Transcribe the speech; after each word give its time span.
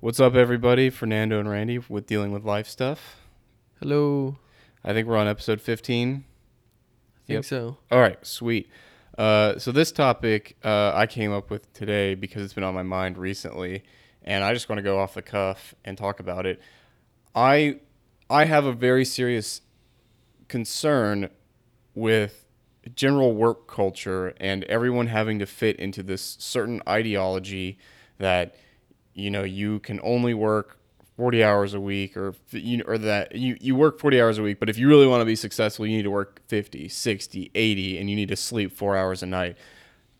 What's 0.00 0.18
up, 0.20 0.34
everybody? 0.34 0.88
Fernando 0.90 1.38
and 1.38 1.48
Randy 1.48 1.78
with 1.78 2.06
Dealing 2.06 2.32
with 2.32 2.44
Life 2.44 2.66
Stuff. 2.66 3.16
Hello. 3.80 4.38
I 4.82 4.92
think 4.92 5.06
we're 5.06 5.16
on 5.16 5.28
episode 5.28 5.60
15. 5.60 6.24
I 7.16 7.26
think 7.26 7.36
Yep. 7.36 7.44
so. 7.44 7.76
All 7.90 8.00
right, 8.00 8.24
sweet. 8.24 8.68
Uh, 9.18 9.58
so, 9.58 9.70
this 9.72 9.92
topic 9.92 10.56
uh, 10.64 10.92
I 10.94 11.06
came 11.06 11.32
up 11.32 11.50
with 11.50 11.70
today 11.74 12.14
because 12.14 12.42
it's 12.42 12.54
been 12.54 12.64
on 12.64 12.72
my 12.72 12.82
mind 12.82 13.18
recently, 13.18 13.82
and 14.24 14.42
I 14.42 14.54
just 14.54 14.68
want 14.70 14.78
to 14.78 14.82
go 14.82 14.98
off 14.98 15.14
the 15.14 15.22
cuff 15.22 15.74
and 15.84 15.98
talk 15.98 16.18
about 16.20 16.46
it. 16.46 16.60
I, 17.34 17.80
I 18.30 18.46
have 18.46 18.64
a 18.64 18.72
very 18.72 19.04
serious 19.04 19.60
concern 20.48 21.28
with 21.94 22.46
general 22.94 23.34
work 23.34 23.68
culture 23.68 24.32
and 24.38 24.64
everyone 24.64 25.08
having 25.08 25.38
to 25.40 25.46
fit 25.46 25.76
into 25.76 26.02
this 26.02 26.36
certain 26.40 26.80
ideology 26.88 27.78
that 28.18 28.56
you 29.14 29.30
know 29.30 29.42
you 29.42 29.80
can 29.80 30.00
only 30.02 30.34
work 30.34 30.78
40 31.16 31.44
hours 31.44 31.74
a 31.74 31.80
week 31.80 32.16
or 32.16 32.34
you 32.50 32.82
or 32.86 32.96
that 32.96 33.34
you, 33.34 33.56
you 33.60 33.74
work 33.74 33.98
40 33.98 34.20
hours 34.20 34.38
a 34.38 34.42
week 34.42 34.58
but 34.58 34.70
if 34.70 34.78
you 34.78 34.88
really 34.88 35.06
want 35.06 35.20
to 35.20 35.26
be 35.26 35.36
successful 35.36 35.86
you 35.86 35.96
need 35.96 36.04
to 36.04 36.10
work 36.10 36.40
50 36.48 36.88
60 36.88 37.50
80 37.54 37.98
and 37.98 38.08
you 38.08 38.16
need 38.16 38.28
to 38.28 38.36
sleep 38.36 38.72
4 38.72 38.96
hours 38.96 39.22
a 39.22 39.26
night. 39.26 39.56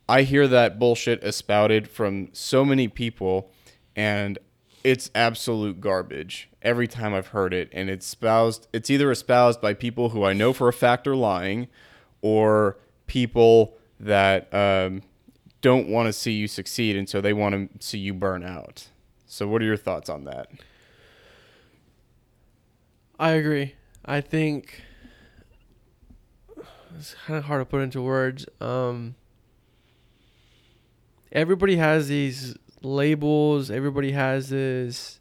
I 0.08 0.22
hear 0.22 0.48
that 0.48 0.78
bullshit 0.78 1.22
espouted 1.22 1.88
from 1.88 2.28
so 2.32 2.64
many 2.64 2.88
people 2.88 3.50
and 3.96 4.38
it's 4.82 5.10
absolute 5.14 5.80
garbage 5.80 6.48
every 6.62 6.88
time 6.88 7.14
i've 7.14 7.28
heard 7.28 7.52
it 7.54 7.68
and 7.72 7.88
it's 7.90 8.06
espoused 8.06 8.66
it's 8.72 8.90
either 8.90 9.10
espoused 9.10 9.60
by 9.60 9.74
people 9.74 10.10
who 10.10 10.24
i 10.24 10.32
know 10.32 10.52
for 10.52 10.68
a 10.68 10.72
fact 10.72 11.06
are 11.06 11.16
lying 11.16 11.68
or 12.22 12.78
people 13.06 13.76
that 13.98 14.52
um, 14.54 15.02
don't 15.60 15.88
want 15.88 16.06
to 16.06 16.12
see 16.12 16.32
you 16.32 16.48
succeed 16.48 16.96
and 16.96 17.08
so 17.08 17.20
they 17.20 17.32
want 17.32 17.80
to 17.80 17.86
see 17.86 17.98
you 17.98 18.14
burn 18.14 18.44
out. 18.44 18.88
So 19.26 19.46
what 19.46 19.62
are 19.62 19.64
your 19.66 19.76
thoughts 19.76 20.08
on 20.08 20.24
that? 20.24 20.48
I 23.18 23.30
agree. 23.32 23.74
I 24.04 24.20
think 24.20 24.82
it's 26.96 27.14
kind 27.26 27.38
of 27.38 27.44
hard 27.44 27.60
to 27.60 27.64
put 27.66 27.82
into 27.82 28.00
words. 28.02 28.46
Um, 28.60 29.14
everybody 31.32 31.76
has 31.76 32.08
these 32.08 32.56
labels. 32.82 33.70
Everybody 33.70 34.12
has 34.12 34.48
these 34.50 35.20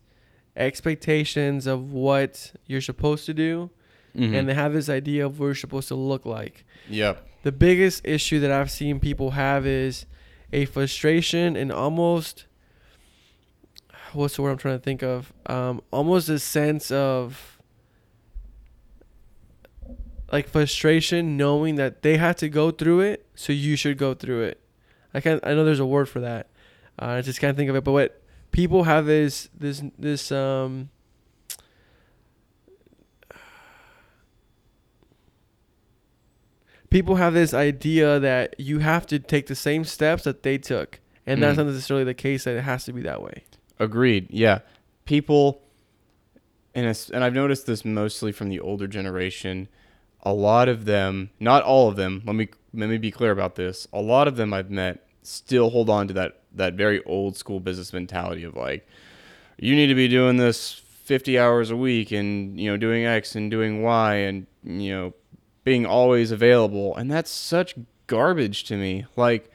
expectations 0.56 1.68
of 1.68 1.92
what 1.94 2.54
you're 2.68 2.82
supposed 2.82 3.26
to 3.28 3.34
do, 3.34 3.70
Mm-hmm. 4.18 4.34
and 4.34 4.50
they 4.50 4.56
have 4.56 4.74
this 4.74 4.90
idea 4.90 5.24
of 5.24 5.40
what 5.40 5.46
you're 5.46 5.56
supposed 5.56 5.88
to 5.90 5.96
look 5.96 6.26
like. 6.26 6.66
Yep. 6.90 7.24
The 7.44 7.52
biggest 7.52 8.02
issue 8.04 8.40
that 8.40 8.52
I've 8.52 8.72
seen 8.72 9.00
people 9.00 9.32
have 9.32 9.68
is 9.68 10.08
a 10.52 10.66
frustration 10.66 11.56
and 11.56 11.72
almost 11.72 12.46
what's 14.14 14.36
the 14.36 14.42
word 14.42 14.52
I'm 14.52 14.58
trying 14.58 14.78
to 14.78 14.84
think 14.84 15.04
of? 15.04 15.34
Um, 15.46 15.82
almost 15.92 16.30
a 16.30 16.40
sense 16.40 16.92
of 16.92 17.60
like 20.32 20.48
frustration 20.48 21.38
knowing 21.38 21.76
that 21.76 22.02
they 22.02 22.18
had 22.18 22.38
to 22.38 22.50
go 22.50 22.72
through 22.72 23.02
it, 23.02 23.26
so 23.36 23.54
you 23.54 23.76
should 23.76 23.98
go 23.98 24.14
through 24.14 24.44
it. 24.44 24.62
I 25.14 25.22
can't. 25.22 25.46
I 25.46 25.54
know 25.54 25.66
there's 25.66 25.80
a 25.80 25.86
word 25.86 26.08
for 26.08 26.20
that. 26.20 26.48
Uh, 27.02 27.06
I 27.06 27.22
just 27.22 27.40
can't 27.40 27.58
think 27.58 27.70
of 27.70 27.76
it. 27.76 27.84
But 27.84 27.92
what 27.94 28.22
people 28.52 28.84
have 28.84 29.10
is 29.10 29.50
this 29.58 29.84
this 29.98 30.32
um. 30.32 30.90
People 36.90 37.16
have 37.16 37.34
this 37.34 37.54
idea 37.54 38.20
that 38.20 38.56
you 38.60 38.80
have 38.80 39.06
to 39.08 39.20
take 39.20 39.48
the 39.48 39.56
same 39.56 39.84
steps 39.84 40.24
that 40.24 40.44
they 40.44 40.58
took, 40.58 41.00
and 41.26 41.42
that's 41.42 41.54
Mm. 41.56 41.58
not 41.58 41.66
necessarily 41.68 42.04
the 42.04 42.14
case. 42.16 42.46
That 42.46 42.56
it 42.56 42.62
has 42.62 42.86
to 42.86 42.94
be 42.94 43.02
that 43.04 43.22
way. 43.22 43.44
Agreed. 43.80 44.28
Yeah. 44.32 44.60
People 45.06 45.62
and 46.76 46.86
and 47.14 47.24
I've 47.24 47.34
noticed 47.34 47.66
this 47.66 47.84
mostly 47.84 48.32
from 48.32 48.50
the 48.50 48.60
older 48.60 48.88
generation. 48.88 49.68
A 50.24 50.34
lot 50.34 50.68
of 50.68 50.86
them, 50.86 51.30
not 51.40 51.64
all 51.64 51.88
of 51.90 51.96
them, 51.96 52.22
let 52.26 52.36
me 52.36 52.50
let 52.74 52.90
me 52.90 52.98
be 52.98 53.12
clear 53.12 53.32
about 53.32 53.56
this. 53.56 53.88
A 53.94 54.02
lot 54.02 54.28
of 54.28 54.36
them 54.36 54.54
I've 54.54 54.70
met 54.70 55.06
still 55.22 55.70
hold 55.70 55.90
on 55.90 56.08
to 56.08 56.14
that 56.14 56.42
that 56.56 56.74
very 56.74 57.04
old 57.06 57.38
school 57.38 57.60
business 57.60 57.94
mentality 57.94 58.44
of 58.44 58.56
like 58.56 58.88
you 59.60 59.76
need 59.76 59.88
to 59.88 59.96
be 59.96 60.08
doing 60.08 60.38
this 60.38 60.74
50 61.04 61.38
hours 61.38 61.70
a 61.72 61.76
week 61.78 62.12
and 62.12 62.60
you 62.60 62.70
know 62.70 62.78
doing 62.78 63.06
X 63.06 63.36
and 63.36 63.50
doing 63.52 63.82
Y 63.84 64.16
and 64.16 64.48
you 64.64 64.92
know 64.92 65.14
being 65.70 65.86
always 65.86 66.32
available 66.32 66.96
and 66.96 67.12
that's 67.12 67.30
such 67.30 67.76
garbage 68.08 68.64
to 68.64 68.76
me. 68.76 69.06
Like 69.16 69.52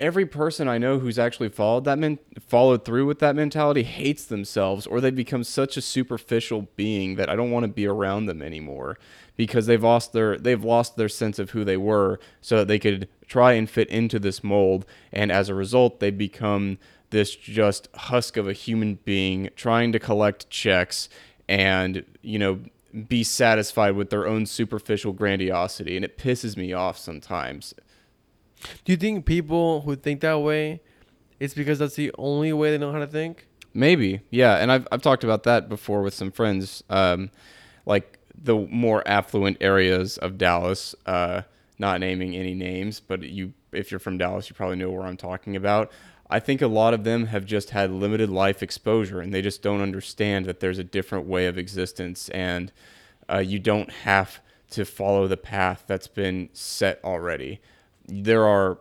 every 0.00 0.26
person 0.26 0.66
I 0.66 0.76
know 0.76 0.98
who's 0.98 1.20
actually 1.20 1.50
followed 1.50 1.84
that 1.84 2.00
men- 2.00 2.18
followed 2.48 2.84
through 2.84 3.06
with 3.06 3.20
that 3.20 3.36
mentality 3.36 3.84
hates 3.84 4.24
themselves 4.24 4.84
or 4.84 5.00
they 5.00 5.12
become 5.12 5.44
such 5.44 5.76
a 5.76 5.80
superficial 5.80 6.66
being 6.74 7.14
that 7.14 7.30
I 7.30 7.36
don't 7.36 7.52
want 7.52 7.62
to 7.62 7.68
be 7.68 7.86
around 7.86 8.26
them 8.26 8.42
anymore 8.42 8.98
because 9.36 9.66
they've 9.66 9.80
lost 9.80 10.12
their 10.12 10.36
they've 10.36 10.64
lost 10.64 10.96
their 10.96 11.08
sense 11.08 11.38
of 11.38 11.50
who 11.50 11.62
they 11.62 11.76
were 11.76 12.18
so 12.40 12.56
that 12.56 12.66
they 12.66 12.80
could 12.80 13.08
try 13.28 13.52
and 13.52 13.70
fit 13.70 13.88
into 13.88 14.18
this 14.18 14.42
mold 14.42 14.84
and 15.12 15.30
as 15.30 15.48
a 15.48 15.54
result 15.54 16.00
they 16.00 16.10
become 16.10 16.76
this 17.10 17.36
just 17.36 17.86
husk 17.94 18.36
of 18.36 18.48
a 18.48 18.52
human 18.52 18.98
being 19.04 19.48
trying 19.54 19.92
to 19.92 20.00
collect 20.00 20.50
checks 20.50 21.08
and 21.48 22.04
you 22.20 22.40
know 22.40 22.58
be 23.08 23.22
satisfied 23.22 23.94
with 23.94 24.10
their 24.10 24.26
own 24.26 24.46
superficial 24.46 25.12
grandiosity 25.12 25.96
and 25.96 26.04
it 26.04 26.16
pisses 26.16 26.56
me 26.56 26.72
off 26.72 26.96
sometimes 26.96 27.74
Do 28.84 28.92
you 28.92 28.96
think 28.96 29.26
people 29.26 29.82
who 29.82 29.96
think 29.96 30.20
that 30.20 30.40
way, 30.40 30.80
it's 31.38 31.54
because 31.54 31.78
that's 31.78 31.94
the 31.94 32.10
only 32.16 32.52
way 32.52 32.70
they 32.70 32.78
know 32.78 32.92
how 32.92 32.98
to 32.98 33.06
think? 33.06 33.46
Maybe, 33.74 34.22
yeah, 34.30 34.56
and 34.56 34.72
I've 34.72 34.88
I've 34.90 35.02
talked 35.02 35.22
about 35.22 35.42
that 35.42 35.68
before 35.68 36.00
with 36.00 36.14
some 36.14 36.30
friends, 36.32 36.82
um, 36.88 37.30
like 37.84 38.18
the 38.34 38.56
more 38.56 39.06
affluent 39.06 39.58
areas 39.60 40.16
of 40.18 40.38
Dallas. 40.38 40.94
Uh, 41.04 41.42
not 41.78 42.00
naming 42.00 42.34
any 42.34 42.54
names, 42.54 43.00
but 43.00 43.22
you, 43.22 43.52
if 43.76 43.90
you're 43.90 44.00
from 44.00 44.18
Dallas, 44.18 44.48
you 44.48 44.54
probably 44.54 44.76
know 44.76 44.90
where 44.90 45.06
I'm 45.06 45.16
talking 45.16 45.56
about. 45.56 45.90
I 46.28 46.40
think 46.40 46.60
a 46.60 46.66
lot 46.66 46.92
of 46.92 47.04
them 47.04 47.26
have 47.26 47.44
just 47.44 47.70
had 47.70 47.90
limited 47.90 48.30
life 48.30 48.62
exposure, 48.62 49.20
and 49.20 49.32
they 49.32 49.42
just 49.42 49.62
don't 49.62 49.80
understand 49.80 50.46
that 50.46 50.60
there's 50.60 50.78
a 50.78 50.84
different 50.84 51.26
way 51.26 51.46
of 51.46 51.56
existence, 51.56 52.28
and 52.30 52.72
uh, 53.30 53.38
you 53.38 53.58
don't 53.58 53.90
have 53.90 54.40
to 54.70 54.84
follow 54.84 55.28
the 55.28 55.36
path 55.36 55.84
that's 55.86 56.08
been 56.08 56.48
set 56.52 57.00
already. 57.04 57.60
There 58.08 58.44
are 58.44 58.78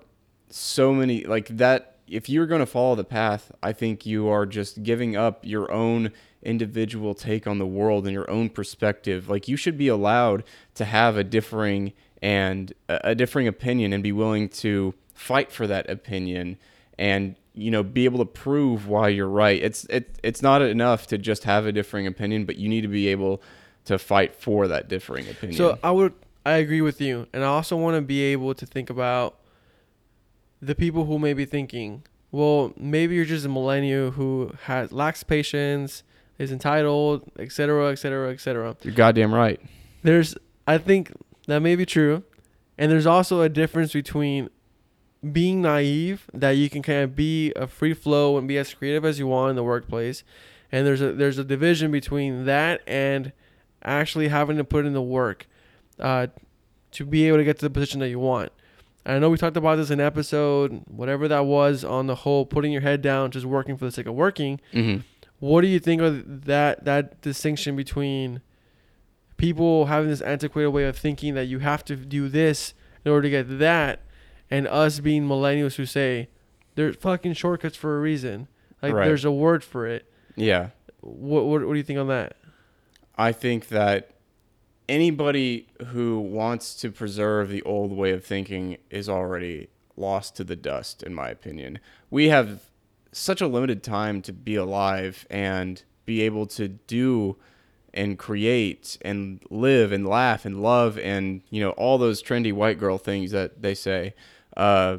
so 0.50 0.94
many 0.94 1.24
like 1.26 1.48
that 1.58 1.98
if 2.08 2.30
you're 2.30 2.46
going 2.46 2.60
to 2.60 2.66
follow 2.66 2.96
the 2.96 3.04
path 3.04 3.52
i 3.62 3.74
think 3.74 4.06
you 4.06 4.28
are 4.28 4.46
just 4.46 4.84
giving 4.84 5.16
up 5.16 5.44
your 5.44 5.72
own 5.72 6.12
individual 6.44 7.14
take 7.14 7.46
on 7.48 7.58
the 7.58 7.66
world 7.66 8.06
and 8.06 8.14
your 8.14 8.30
own 8.30 8.48
perspective 8.48 9.28
like 9.28 9.48
you 9.48 9.58
should 9.58 9.78
be 9.78 9.88
allowed 9.88 10.44
to 10.74 10.86
have 10.86 11.18
a 11.18 11.24
differing 11.24 11.92
and 12.26 12.74
a 12.90 13.12
a 13.12 13.16
differing 13.16 13.48
opinion 13.48 13.94
and 13.94 14.02
be 14.02 14.12
willing 14.12 14.50
to 14.50 14.94
fight 15.14 15.52
for 15.52 15.68
that 15.68 15.88
opinion 15.90 16.58
and 16.98 17.36
you 17.54 17.70
know 17.70 17.84
be 17.84 18.06
able 18.06 18.20
to 18.20 18.26
prove 18.26 18.88
why 18.88 19.08
you're 19.08 19.30
right 19.30 19.62
it's 19.62 19.86
it, 19.86 20.18
it's 20.24 20.42
not 20.42 20.62
enough 20.62 21.08
to 21.08 21.18
just 21.18 21.44
have 21.44 21.66
a 21.66 21.72
differing 21.72 22.08
opinion 22.08 22.44
but 22.44 22.56
you 22.58 22.68
need 22.68 22.82
to 22.82 22.88
be 22.88 23.08
able 23.08 23.42
to 23.86 23.98
fight 24.00 24.36
for 24.36 24.68
that 24.68 24.90
differing 24.90 25.30
opinion 25.30 25.58
So 25.58 25.78
I 25.84 25.92
would 25.92 26.14
I 26.46 26.58
agree 26.58 26.82
with 26.82 27.02
you, 27.02 27.28
and 27.34 27.44
I 27.44 27.48
also 27.48 27.76
want 27.76 27.96
to 27.96 28.02
be 28.02 28.22
able 28.22 28.54
to 28.54 28.66
think 28.68 28.90
about 28.92 29.40
the 30.62 30.76
people 30.76 31.06
who 31.06 31.18
may 31.18 31.34
be 31.34 31.44
thinking, 31.46 32.04
well, 32.32 32.72
maybe 32.78 33.16
you're 33.16 33.26
just 33.26 33.46
a 33.46 33.50
millennial 33.50 34.12
who 34.12 34.52
has 34.64 34.92
lacks 34.92 35.24
patience, 35.24 36.04
is 36.38 36.52
entitled, 36.52 37.24
etc., 37.40 37.92
etc., 37.92 38.32
etc. 38.32 38.76
you're 38.84 38.94
goddamn 38.94 39.34
right 39.34 39.60
There's 40.04 40.36
I 40.68 40.78
think 40.78 41.12
that 41.48 41.60
may 41.60 41.76
be 41.76 41.86
true, 41.86 42.24
and 42.78 42.92
there's 42.92 43.06
also 43.06 43.42
a 43.42 43.50
difference 43.50 43.94
between 43.94 44.50
being 45.32 45.62
naive 45.62 46.28
that 46.34 46.52
you 46.52 46.70
can 46.70 46.82
kind 46.82 47.00
of 47.00 47.16
be 47.16 47.52
a 47.56 47.68
free 47.68 47.94
flow 47.94 48.38
and 48.38 48.48
be 48.48 48.58
as 48.58 48.74
creative 48.74 49.06
as 49.06 49.18
you 49.20 49.28
want 49.28 49.52
in 49.52 49.56
the 49.56 49.64
workplace, 49.64 50.24
and 50.72 50.86
there's 50.86 51.02
a 51.02 51.14
there's 51.14 51.38
a 51.38 51.44
division 51.44 51.92
between 51.92 52.46
that 52.46 52.82
and 52.88 53.32
actually 53.84 54.28
having 54.28 54.58
to 54.58 54.64
put 54.64 54.86
in 54.86 54.94
the 54.94 55.02
work 55.02 55.48
uh, 56.00 56.28
to 56.92 57.06
be 57.06 57.28
able 57.28 57.38
to 57.38 57.44
get 57.44 57.60
to 57.60 57.66
the 57.66 57.70
position 57.70 58.00
that 58.00 58.10
you 58.10 58.20
want. 58.20 58.52
And 59.06 59.16
I 59.16 59.20
know 59.20 59.30
we 59.30 59.38
talked 59.38 59.58
about 59.58 59.76
this 59.76 59.92
in 59.92 60.00
episode 60.00 60.82
whatever 60.88 61.28
that 61.28 61.46
was 61.46 61.84
on 61.84 62.08
the 62.08 62.16
whole 62.16 62.46
putting 62.46 62.72
your 62.72 62.82
head 62.82 63.02
down, 63.02 63.32
just 63.32 63.46
working 63.46 63.78
for 63.78 63.86
the 63.86 63.92
sake 63.92 64.08
of 64.08 64.16
working. 64.16 64.60
mm-hmm. 64.74 65.02
What 65.40 65.62
do 65.62 65.68
you 65.68 65.80
think 65.80 66.02
of 66.02 66.46
that 66.46 66.86
that 66.86 67.22
distinction 67.22 67.76
between 67.76 68.42
people 69.38 69.88
having 69.88 70.10
this 70.10 70.22
antiquated 70.22 70.70
way 70.70 70.86
of 70.86 70.98
thinking 70.98 71.34
that 71.36 71.46
you 71.46 71.60
have 71.60 71.84
to 71.86 71.96
do 71.96 72.30
this 72.30 72.74
in 73.04 73.12
order 73.12 73.24
to 73.24 73.30
get 73.30 73.60
that, 73.60 74.02
and 74.50 74.68
us 74.68 75.00
being 75.00 75.28
millennials 75.28 75.76
who 75.76 75.86
say 75.86 76.30
there's 76.76 76.96
fucking 76.96 77.34
shortcuts 77.34 77.76
for 77.78 77.98
a 77.98 78.00
reason. 78.02 78.48
Like 78.82 78.94
Right. 78.94 79.06
there's 79.06 79.26
a 79.26 79.32
word 79.32 79.64
for 79.64 79.88
it. 79.88 80.12
yeah 80.36 80.70
What, 81.02 81.46
what 81.46 81.66
what 81.66 81.74
do 81.74 81.78
you 81.78 81.84
think 81.84 82.00
on 82.00 82.08
that? 82.08 82.36
I 83.18 83.32
think 83.32 83.70
that 83.70 84.12
anybody 84.90 85.68
who 85.88 86.20
wants 86.20 86.76
to 86.76 86.92
preserve 86.92 87.50
the 87.50 87.62
old 87.64 87.92
way 87.92 88.12
of 88.12 88.24
thinking 88.26 88.78
is 88.90 89.08
already 89.10 89.70
lost 89.98 90.36
to 90.36 90.44
the 90.44 90.56
dust, 90.56 91.02
in 91.04 91.14
my 91.14 91.30
opinion. 91.30 91.80
We 92.10 92.28
have 92.30 92.64
such 93.12 93.42
a 93.42 93.48
limited 93.48 93.82
time 93.82 94.22
to 94.24 94.34
be 94.34 94.56
alive 94.56 95.26
and 95.30 95.82
be 96.06 96.22
able 96.22 96.46
to 96.48 96.68
do 96.68 97.38
and 97.96 98.20
create 98.20 98.98
and 99.02 99.42
live 99.50 99.92
and 99.92 100.08
laugh 100.08 100.46
and 100.46 100.62
love 100.62 100.98
and 101.00 101.42
you 101.50 101.62
know 101.62 101.72
all 101.72 101.98
those 101.98 102.22
trendy 102.22 102.54
white 102.54 102.78
girl 102.78 102.98
things 102.98 103.32
that 103.32 103.62
they 103.62 103.74
say 103.74 104.14
uh, 104.58 104.98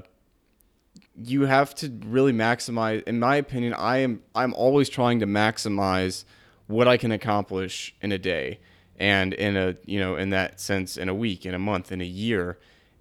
you 1.23 1.43
have 1.43 1.75
to 1.75 1.91
really 2.07 2.33
maximize 2.33 3.03
in 3.05 3.21
my 3.21 3.37
opinion 3.37 3.75
i 3.75 3.99
am 3.99 4.23
i'm 4.35 4.55
always 4.55 4.89
trying 4.89 5.21
to 5.21 5.27
maximize 5.27 6.25
what 6.67 6.89
i 6.89 6.97
can 6.97 7.13
accomplish 7.13 7.95
in 8.01 8.13
a 8.13 8.19
day 8.19 8.59
and 8.99 9.35
in 9.35 9.57
a 9.57 9.77
you 9.85 9.99
know 9.99 10.17
in 10.17 10.31
that 10.31 10.61
sense 10.61 10.97
in 10.97 11.09
a 11.09 11.15
week 11.15 11.47
in 11.47 11.55
a 11.55 11.59
month 11.59 11.93
in 11.93 12.01
a 12.01 12.07
year. 12.07 12.59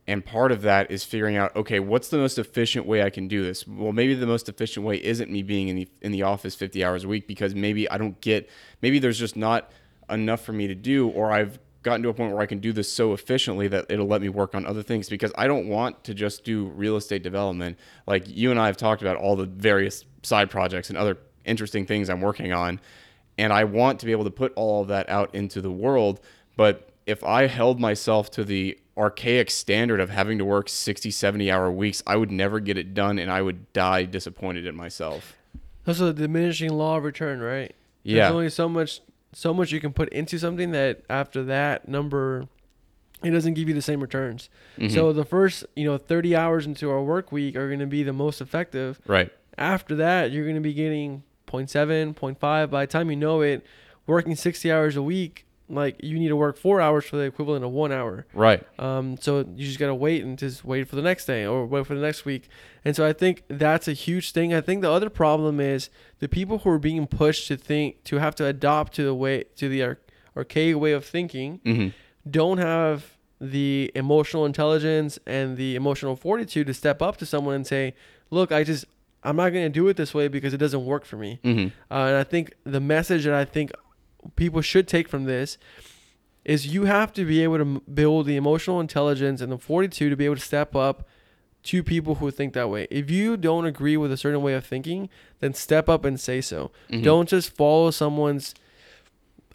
And 0.08 0.24
part 0.24 0.52
of 0.52 0.62
that 0.62 0.92
is 0.92 1.04
figuring 1.04 1.36
out 1.36 1.56
okay 1.56 1.80
what's 1.80 2.10
the 2.10 2.18
most 2.18 2.38
efficient 2.38 2.86
way 2.86 3.02
i 3.02 3.10
can 3.10 3.28
do 3.28 3.44
this? 3.44 3.68
Well 3.68 3.92
maybe 3.92 4.14
the 4.14 4.28
most 4.28 4.50
efficient 4.50 4.86
way 4.86 5.04
isn't 5.04 5.32
me 5.32 5.42
being 5.42 5.68
in 5.68 5.76
the 5.76 5.88
in 6.02 6.12
the 6.12 6.24
office 6.24 6.56
50 6.56 6.84
hours 6.84 7.04
a 7.04 7.08
week 7.08 7.28
because 7.28 7.56
maybe 7.56 7.90
i 7.90 7.98
don't 7.98 8.20
get 8.22 8.50
maybe 8.82 9.00
there's 9.00 9.18
just 9.18 9.36
not 9.36 9.72
enough 10.10 10.42
for 10.42 10.54
me 10.54 10.68
to 10.68 10.76
do 10.76 11.10
or 11.10 11.32
i've 11.32 11.60
gotten 11.84 12.02
to 12.02 12.10
a 12.10 12.14
point 12.14 12.34
where 12.34 12.42
i 12.42 12.46
can 12.46 12.60
do 12.60 12.74
this 12.74 12.92
so 12.92 13.14
efficiently 13.14 13.68
that 13.68 13.86
it'll 13.90 14.08
let 14.08 14.22
me 14.22 14.30
work 14.30 14.56
on 14.56 14.66
other 14.66 14.82
things 14.82 15.08
because 15.08 15.32
i 15.38 15.48
don't 15.48 15.68
want 15.68 16.04
to 16.04 16.14
just 16.14 16.44
do 16.44 16.66
real 16.70 16.96
estate 16.96 17.22
development. 17.22 17.78
Like 18.08 18.24
you 18.28 18.50
and 18.52 18.60
i 18.60 18.66
have 18.66 18.78
talked 18.78 19.02
about 19.02 19.18
all 19.18 19.36
the 19.36 19.46
various 19.46 20.04
side 20.24 20.50
projects 20.50 20.90
and 20.90 20.98
other 20.98 21.18
interesting 21.46 21.86
things 21.86 22.10
i'm 22.10 22.22
working 22.22 22.52
on 22.52 22.80
and 23.38 23.54
i 23.54 23.64
want 23.64 24.00
to 24.00 24.08
be 24.08 24.12
able 24.12 24.24
to 24.24 24.32
put 24.32 24.52
all 24.56 24.82
of 24.82 24.88
that 24.88 25.08
out 25.10 25.34
into 25.36 25.62
the 25.62 25.72
world. 25.72 26.20
But 26.58 26.90
if 27.06 27.24
i 27.24 27.46
held 27.46 27.80
myself 27.80 28.32
to 28.32 28.44
the 28.44 28.80
archaic 28.98 29.52
standard 29.52 30.00
of 30.00 30.10
having 30.10 30.38
to 30.40 30.46
work 30.46 30.70
60 30.70 31.12
70 31.12 31.52
hour 31.52 31.70
weeks 31.70 32.02
i 32.08 32.16
would 32.16 32.32
never 32.32 32.60
get 32.62 32.78
it 32.78 32.94
done 32.94 33.20
and 33.20 33.30
i 33.30 33.42
would 33.42 33.72
die 33.74 34.06
disappointed 34.06 34.66
in 34.66 34.76
myself. 34.76 35.36
That's 35.84 36.00
a 36.00 36.14
diminishing 36.14 36.74
law 36.74 36.98
of 36.98 37.04
return, 37.04 37.42
right? 37.42 37.76
yeah. 38.02 38.24
There's 38.24 38.32
only 38.34 38.50
so 38.50 38.68
much 38.68 39.02
so 39.38 39.54
much 39.54 39.72
you 39.74 39.82
can 39.82 39.92
put 39.92 40.08
into 40.10 40.40
something 40.40 40.72
that 40.72 41.02
after 41.10 41.44
that 41.44 41.90
number 41.90 42.48
it 43.22 43.32
doesn't 43.32 43.54
give 43.56 43.68
you 43.68 43.74
the 43.74 43.82
same 43.82 44.00
returns. 44.02 44.50
Mhm. 44.78 44.92
So 44.92 45.12
the 45.12 45.26
first, 45.26 45.66
you 45.76 45.84
know, 45.86 45.98
30 45.98 46.36
hours 46.36 46.66
into 46.66 46.90
our 46.90 47.02
work 47.02 47.32
week 47.32 47.56
are 47.56 47.68
going 47.68 47.80
to 47.80 47.86
be 47.88 48.02
the 48.04 48.14
most 48.14 48.40
effective. 48.40 49.00
right 49.08 49.30
After 49.58 49.96
that, 49.96 50.32
you're 50.32 50.44
going 50.44 50.56
to 50.56 50.62
be 50.62 50.74
getting 50.74 51.24
0.7, 51.48 52.14
0.5 52.14 52.70
by 52.70 52.86
the 52.86 52.92
time 52.92 53.10
you 53.10 53.16
know 53.16 53.42
it, 53.42 53.66
working 54.08 54.36
60 54.36 54.72
hours 54.72 54.96
a 54.96 55.02
week, 55.02 55.45
like 55.68 55.96
you 56.04 56.20
need 56.20 56.28
to 56.28 56.36
work 56.36 56.58
4 56.58 56.80
hours 56.80 57.06
for 57.06 57.18
the 57.18 57.24
equivalent 57.24 57.66
of 57.66 57.72
1 57.72 57.92
hour. 57.92 58.26
right 58.34 58.64
Um, 58.80 59.18
so 59.20 59.40
you 59.56 59.66
just 59.66 59.80
gotta 59.80 59.96
wait 59.96 60.24
and 60.24 60.38
just 60.38 60.64
wait 60.64 60.88
for 60.88 60.96
the 60.96 61.02
next 61.02 61.26
day 61.26 61.46
or 61.46 61.66
wait 61.66 61.88
for 61.88 61.96
the 61.96 62.02
next 62.02 62.24
week. 62.26 62.48
And 62.84 62.96
so 62.96 63.06
I 63.06 63.14
think 63.14 63.44
that's 63.48 63.88
a 63.88 63.94
huge 63.94 64.32
thing. 64.32 64.54
I 64.54 64.62
think 64.62 64.82
the 64.82 64.92
other 64.92 65.10
problem 65.10 65.60
is 65.60 65.90
the 66.20 66.28
people 66.30 66.60
who 66.60 66.70
are 66.70 66.80
being 66.80 67.08
pushed 67.08 67.48
to 67.48 67.58
think 67.58 68.04
to 68.06 68.18
have 68.20 68.36
to 68.36 68.46
adopt 68.46 68.94
to 68.96 69.04
the 69.04 69.16
way 69.16 69.46
to 69.56 69.68
the 69.68 69.82
ar- 69.84 70.00
archaic 70.38 70.76
way 70.78 70.92
of 70.92 71.04
thinking 71.06 71.60
hmm 71.64 71.88
don't 72.30 72.58
have 72.58 73.16
the 73.40 73.92
emotional 73.96 74.46
intelligence 74.46 75.20
and 75.28 75.58
the 75.58 75.76
emotional 75.76 76.16
fortitude 76.16 76.66
to 76.68 76.74
step 76.74 77.02
up 77.02 77.18
to 77.18 77.26
someone 77.26 77.54
and 77.56 77.68
say, 77.68 77.94
"Look, 78.32 78.52
I 78.52 78.64
just 78.64 78.86
I'm 79.24 79.36
not 79.36 79.50
gonna 79.50 79.70
do 79.70 79.88
it 79.90 79.98
this 79.98 80.14
way 80.14 80.28
because 80.28 80.54
it 80.54 80.58
doesn't 80.58 80.86
work 80.86 81.06
for 81.06 81.18
me." 81.18 81.40
hmm 81.44 81.68
Uh, 81.92 82.10
and 82.10 82.18
I 82.18 82.24
think 82.24 82.54
the 82.64 82.80
message 82.80 83.26
that 83.26 83.34
I 83.34 83.46
think 83.46 83.72
people 84.36 84.62
should 84.62 84.88
take 84.88 85.08
from 85.08 85.26
this 85.26 85.58
is 86.44 86.68
you 86.68 86.86
have 86.86 87.12
to 87.14 87.26
be 87.26 87.42
able 87.44 87.58
to 87.58 87.82
build 87.92 88.28
the 88.28 88.36
emotional 88.36 88.80
intelligence 88.80 89.42
and 89.42 89.52
the 89.52 89.58
fortitude 89.58 90.12
to 90.12 90.16
be 90.16 90.26
able 90.26 90.36
to 90.36 90.42
step 90.42 90.76
up 90.76 91.08
to 91.64 91.82
people 91.82 92.16
who 92.16 92.30
think 92.30 92.54
that 92.54 92.70
way. 92.70 92.88
If 92.92 93.10
you 93.10 93.36
don't 93.38 93.66
agree 93.66 93.98
with 93.98 94.12
a 94.12 94.18
certain 94.18 94.44
way 94.44 94.54
of 94.54 94.64
thinking, 94.64 95.10
then 95.40 95.56
step 95.56 95.90
up 95.90 96.06
and 96.06 96.20
say 96.20 96.40
so. 96.42 96.72
Mhm. 96.92 97.04
Don't 97.04 97.28
just 97.28 97.56
follow 97.56 97.90
someone's 97.90 98.54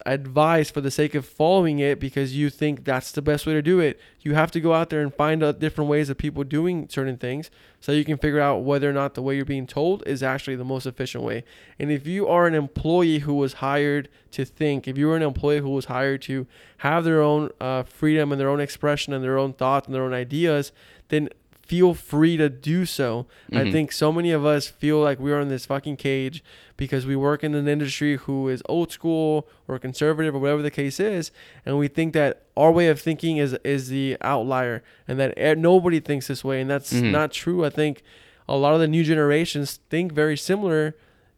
advice 0.05 0.71
for 0.71 0.81
the 0.81 0.91
sake 0.91 1.15
of 1.15 1.25
following 1.25 1.79
it 1.79 1.99
because 1.99 2.35
you 2.35 2.49
think 2.49 2.83
that's 2.83 3.11
the 3.11 3.21
best 3.21 3.45
way 3.45 3.53
to 3.53 3.61
do 3.61 3.79
it. 3.79 3.99
You 4.21 4.33
have 4.33 4.51
to 4.51 4.59
go 4.59 4.73
out 4.73 4.89
there 4.89 5.01
and 5.01 5.13
find 5.13 5.43
out 5.43 5.59
different 5.59 5.89
ways 5.89 6.09
of 6.09 6.17
people 6.17 6.43
doing 6.43 6.87
certain 6.89 7.17
things 7.17 7.49
so 7.79 7.91
you 7.91 8.05
can 8.05 8.17
figure 8.17 8.39
out 8.39 8.63
whether 8.63 8.89
or 8.89 8.93
not 8.93 9.13
the 9.13 9.21
way 9.21 9.35
you're 9.35 9.45
being 9.45 9.67
told 9.67 10.03
is 10.05 10.21
actually 10.21 10.55
the 10.55 10.63
most 10.63 10.85
efficient 10.85 11.23
way. 11.23 11.43
And 11.79 11.91
if 11.91 12.05
you 12.05 12.27
are 12.27 12.47
an 12.47 12.53
employee 12.53 13.19
who 13.19 13.33
was 13.33 13.53
hired 13.53 14.09
to 14.31 14.45
think, 14.45 14.87
if 14.87 14.97
you 14.97 15.07
were 15.07 15.15
an 15.15 15.23
employee 15.23 15.59
who 15.59 15.69
was 15.69 15.85
hired 15.85 16.21
to 16.23 16.47
have 16.77 17.03
their 17.03 17.21
own 17.21 17.49
uh, 17.59 17.83
freedom 17.83 18.31
and 18.31 18.39
their 18.39 18.49
own 18.49 18.59
expression 18.59 19.13
and 19.13 19.23
their 19.23 19.37
own 19.37 19.53
thoughts 19.53 19.87
and 19.87 19.95
their 19.95 20.03
own 20.03 20.13
ideas, 20.13 20.71
then 21.09 21.29
feel 21.71 21.93
free 21.93 22.35
to 22.35 22.49
do 22.49 22.85
so. 22.85 23.25
I 23.53 23.63
Mhm. 23.63 23.71
think 23.71 23.91
so 23.93 24.11
many 24.11 24.31
of 24.31 24.45
us 24.45 24.67
feel 24.67 24.99
like 24.99 25.21
we 25.21 25.31
are 25.31 25.39
in 25.39 25.47
this 25.47 25.65
fucking 25.65 25.95
cage 25.95 26.43
because 26.75 27.05
we 27.05 27.15
work 27.15 27.45
in 27.45 27.55
an 27.55 27.65
industry 27.65 28.17
who 28.17 28.49
is 28.49 28.61
old 28.67 28.91
school 28.91 29.47
or 29.69 29.79
conservative 29.79 30.35
or 30.35 30.39
whatever 30.39 30.61
the 30.61 30.69
case 30.69 30.99
is, 30.99 31.31
and 31.65 31.77
we 31.79 31.87
think 31.87 32.13
that 32.13 32.41
our 32.57 32.73
way 32.73 32.89
of 32.89 32.99
thinking 32.99 33.37
is 33.37 33.53
is 33.63 33.87
the 33.87 34.17
outlier 34.19 34.83
and 35.07 35.17
that 35.17 35.57
nobody 35.57 36.01
thinks 36.01 36.27
this 36.27 36.43
way, 36.43 36.59
and 36.59 36.69
that's 36.69 36.91
Mhm. 36.91 37.11
not 37.11 37.31
true. 37.31 37.63
I 37.63 37.69
think 37.69 38.03
a 38.49 38.57
lot 38.57 38.73
of 38.73 38.81
the 38.81 38.87
new 38.89 39.05
generations 39.05 39.79
think 39.89 40.11
very 40.11 40.35
similar, 40.35 40.93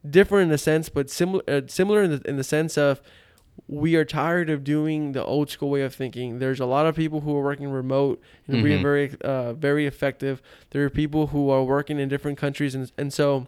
different 0.10 0.50
in 0.50 0.56
a 0.56 0.58
sense, 0.58 0.90
but 0.90 1.12
similar 1.12 1.44
uh, 1.48 1.62
similar 1.68 2.02
in 2.02 2.10
the, 2.14 2.22
in 2.28 2.38
the 2.38 2.44
sense 2.44 2.76
of 2.76 3.02
we 3.68 3.96
are 3.96 4.06
tired 4.06 4.50
of 4.50 4.64
doing 4.64 5.12
the 5.14 5.24
old 5.24 5.50
school 5.50 5.70
way 5.70 5.82
of 5.82 5.94
thinking. 5.96 6.40
There's 6.40 6.60
a 6.60 6.66
lot 6.66 6.86
of 6.86 6.96
people 6.96 7.22
who 7.22 7.36
are 7.38 7.44
working 7.44 7.70
remote 7.70 8.22
and 8.48 8.64
being 8.64 8.80
Mhm. 8.80 8.82
very 8.82 9.12
uh, 9.22 9.54
very 9.54 9.86
effective. 9.86 10.42
There 10.72 10.84
are 10.84 10.90
people 10.90 11.28
who 11.28 11.50
are 11.50 11.64
working 11.64 12.00
in 12.00 12.10
different 12.10 12.38
countries, 12.38 12.76
and 12.76 12.92
and 12.98 13.14
so 13.14 13.48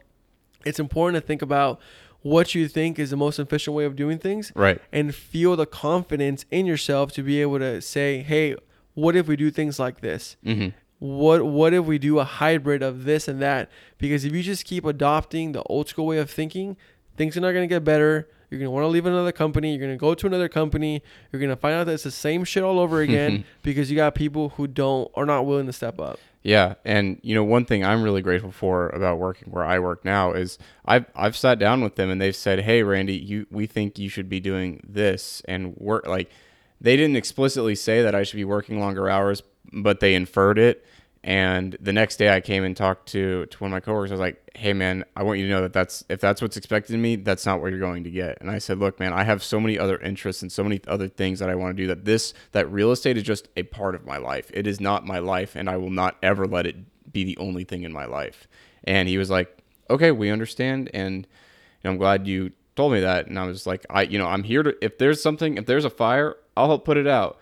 it's 0.66 0.80
important 0.80 1.22
to 1.22 1.26
think 1.28 1.42
about 1.42 1.80
what 2.22 2.56
you 2.56 2.68
think 2.68 2.98
is 2.98 3.12
the 3.12 3.18
most 3.18 3.38
efficient 3.40 3.76
way 3.76 3.86
of 3.86 3.96
doing 3.96 4.18
things 4.18 4.52
right 4.56 4.82
and 4.92 5.14
feel 5.14 5.56
the 5.56 5.68
confidence 5.68 6.46
in 6.50 6.66
yourself 6.66 7.12
to 7.12 7.22
be 7.22 7.40
able 7.42 7.60
to 7.60 7.82
say, 7.82 8.22
"Hey, 8.22 8.56
what 8.96 9.16
if 9.16 9.28
we 9.28 9.36
do 9.36 9.52
things 9.52 9.80
like 9.80 10.02
this? 10.02 10.36
hmm 10.44 10.70
What 11.00 11.46
what 11.46 11.74
if 11.74 11.86
we 11.86 11.98
do 12.00 12.20
a 12.20 12.24
hybrid 12.24 12.82
of 12.82 13.04
this 13.04 13.28
and 13.28 13.42
that?" 13.42 13.70
Because 13.98 14.24
if 14.26 14.34
you 14.34 14.42
just 14.42 14.66
keep 14.66 14.86
adopting 14.86 15.52
the 15.52 15.62
old 15.64 15.88
school 15.90 16.06
way 16.08 16.18
of 16.20 16.30
thinking, 16.30 16.78
things 17.18 17.36
are 17.38 17.42
not 17.42 17.52
going 17.52 17.68
to 17.68 17.74
get 17.76 17.84
better. 17.84 18.28
You're 18.50 18.60
going 18.60 18.68
to 18.68 18.72
want 18.72 18.84
to 18.84 18.88
leave 18.88 19.06
another 19.06 19.32
company. 19.32 19.72
You're 19.72 19.80
going 19.80 19.92
to 19.92 19.98
go 19.98 20.14
to 20.14 20.28
another 20.28 20.50
company. 20.50 21.02
You're 21.32 21.40
going 21.40 21.50
to 21.50 21.56
find 21.56 21.76
out 21.76 21.86
that 21.86 21.94
it's 21.94 22.04
the 22.04 22.12
same 22.12 22.44
shit 22.44 22.64
all 22.64 22.80
over 22.80 23.02
again 23.02 23.46
because 23.64 23.90
you 23.90 23.96
got 23.96 24.16
people 24.16 24.50
who 24.50 24.68
don't 24.68 25.10
are 25.16 25.26
not 25.26 25.46
willing 25.46 25.66
to 25.68 25.74
step 25.74 26.00
up. 26.00 26.20
Yeah, 26.44 26.76
and 26.86 27.20
you 27.24 27.34
know 27.34 27.44
one 27.44 27.66
thing 27.66 27.84
I'm 27.84 28.04
really 28.04 28.22
grateful 28.22 28.52
for 28.52 28.90
about 28.90 29.18
working 29.18 29.52
where 29.52 29.64
I 29.64 29.80
work 29.80 30.06
now 30.06 30.34
is 30.34 30.60
I've 30.86 31.06
I've 31.16 31.36
sat 31.36 31.58
down 31.58 31.82
with 31.82 31.96
them 31.96 32.12
and 32.12 32.22
they've 32.22 32.36
said, 32.36 32.60
"Hey, 32.60 32.84
Randy, 32.84 33.18
you 33.18 33.48
we 33.50 33.66
think 33.66 33.98
you 33.98 34.10
should 34.10 34.30
be 34.30 34.40
doing 34.40 34.86
this 34.88 35.42
and 35.48 35.76
work 35.78 36.06
like." 36.08 36.30
They 36.80 36.98
didn't 36.98 37.16
explicitly 37.16 37.74
say 37.74 38.04
that 38.04 38.14
I 38.14 38.22
should 38.22 38.36
be 38.36 38.44
working 38.44 38.80
longer 38.80 39.10
hours, 39.10 39.42
but 39.74 40.02
they 40.02 40.14
inferred 40.14 40.60
it. 40.60 40.86
And 41.26 41.76
the 41.82 41.92
next 41.92 42.18
day, 42.18 42.30
I 42.30 42.40
came 42.40 42.64
and 42.64 42.78
talked 42.78 43.08
to 43.10 43.48
to 43.48 43.58
one 43.58 43.72
of 43.72 43.76
my 43.76 43.80
coworkers. 43.80 44.12
I 44.12 44.14
was 44.14 44.22
like, 44.22 44.48
"Hey, 44.56 44.74
man, 44.74 45.04
I 45.16 45.24
want 45.24 45.40
you 45.40 45.48
to 45.48 45.52
know 45.52 45.62
that 45.62 45.74
that's 45.74 46.04
if 46.08 46.22
that's 46.22 46.40
what's 46.40 46.56
expected 46.56 46.94
of 46.94 47.02
me, 47.02 47.16
that's 47.16 47.48
not 47.48 47.60
what 47.60 47.72
you're 47.72 47.80
going 47.80 48.04
to 48.04 48.12
get." 48.12 48.38
And 48.42 48.52
I 48.52 48.60
said, 48.60 48.78
"Look, 48.78 49.00
man, 49.00 49.12
I 49.12 49.24
have 49.24 49.44
so 49.44 49.60
many 49.60 49.80
other 49.80 49.98
interests 49.98 50.44
and 50.44 50.52
so 50.52 50.64
many 50.64 50.80
other 50.88 51.08
things 51.08 51.40
that 51.40 51.50
I 51.50 51.56
want 51.56 51.76
to 51.76 51.82
do. 51.82 51.88
That 51.88 52.06
this 52.06 52.36
that 52.52 52.72
real 52.72 52.92
estate 52.92 53.18
is 53.18 53.24
just 53.24 53.48
a 53.58 53.64
part 53.64 53.96
of 53.96 54.06
my 54.06 54.18
life. 54.18 54.52
It 54.54 54.68
is 54.68 54.80
not 54.80 55.08
my 55.08 55.18
life, 55.18 55.56
and 55.56 55.68
I 55.68 55.78
will 55.78 55.90
not 55.90 56.16
ever 56.22 56.46
let 56.46 56.68
it 56.68 56.76
be 57.12 57.24
the 57.24 57.38
only 57.38 57.64
thing 57.64 57.82
in 57.82 57.92
my 57.92 58.06
life." 58.06 58.48
And 58.84 59.10
he 59.10 59.18
was 59.18 59.32
like, 59.32 59.58
"Okay, 59.90 60.12
we 60.12 60.30
understand, 60.30 60.92
and 60.94 61.26
know, 61.86 61.92
I'm 61.92 61.98
glad 61.98 62.28
you 62.28 62.52
told 62.76 62.92
me 62.94 63.00
that." 63.00 63.28
And 63.28 63.40
I 63.40 63.46
was 63.46 63.66
like, 63.66 63.84
"I, 63.90 64.04
you 64.04 64.20
know, 64.20 64.28
I'm 64.28 64.44
here 64.44 64.62
to 64.62 64.76
if 64.80 64.98
there's 65.00 65.24
something, 65.24 65.58
if 65.58 65.66
there's 65.66 65.86
a 65.86 65.90
fire, 65.90 66.36
I'll 66.56 66.68
help 66.68 66.86
put 66.86 66.98
it 66.98 67.08
out." 67.08 67.40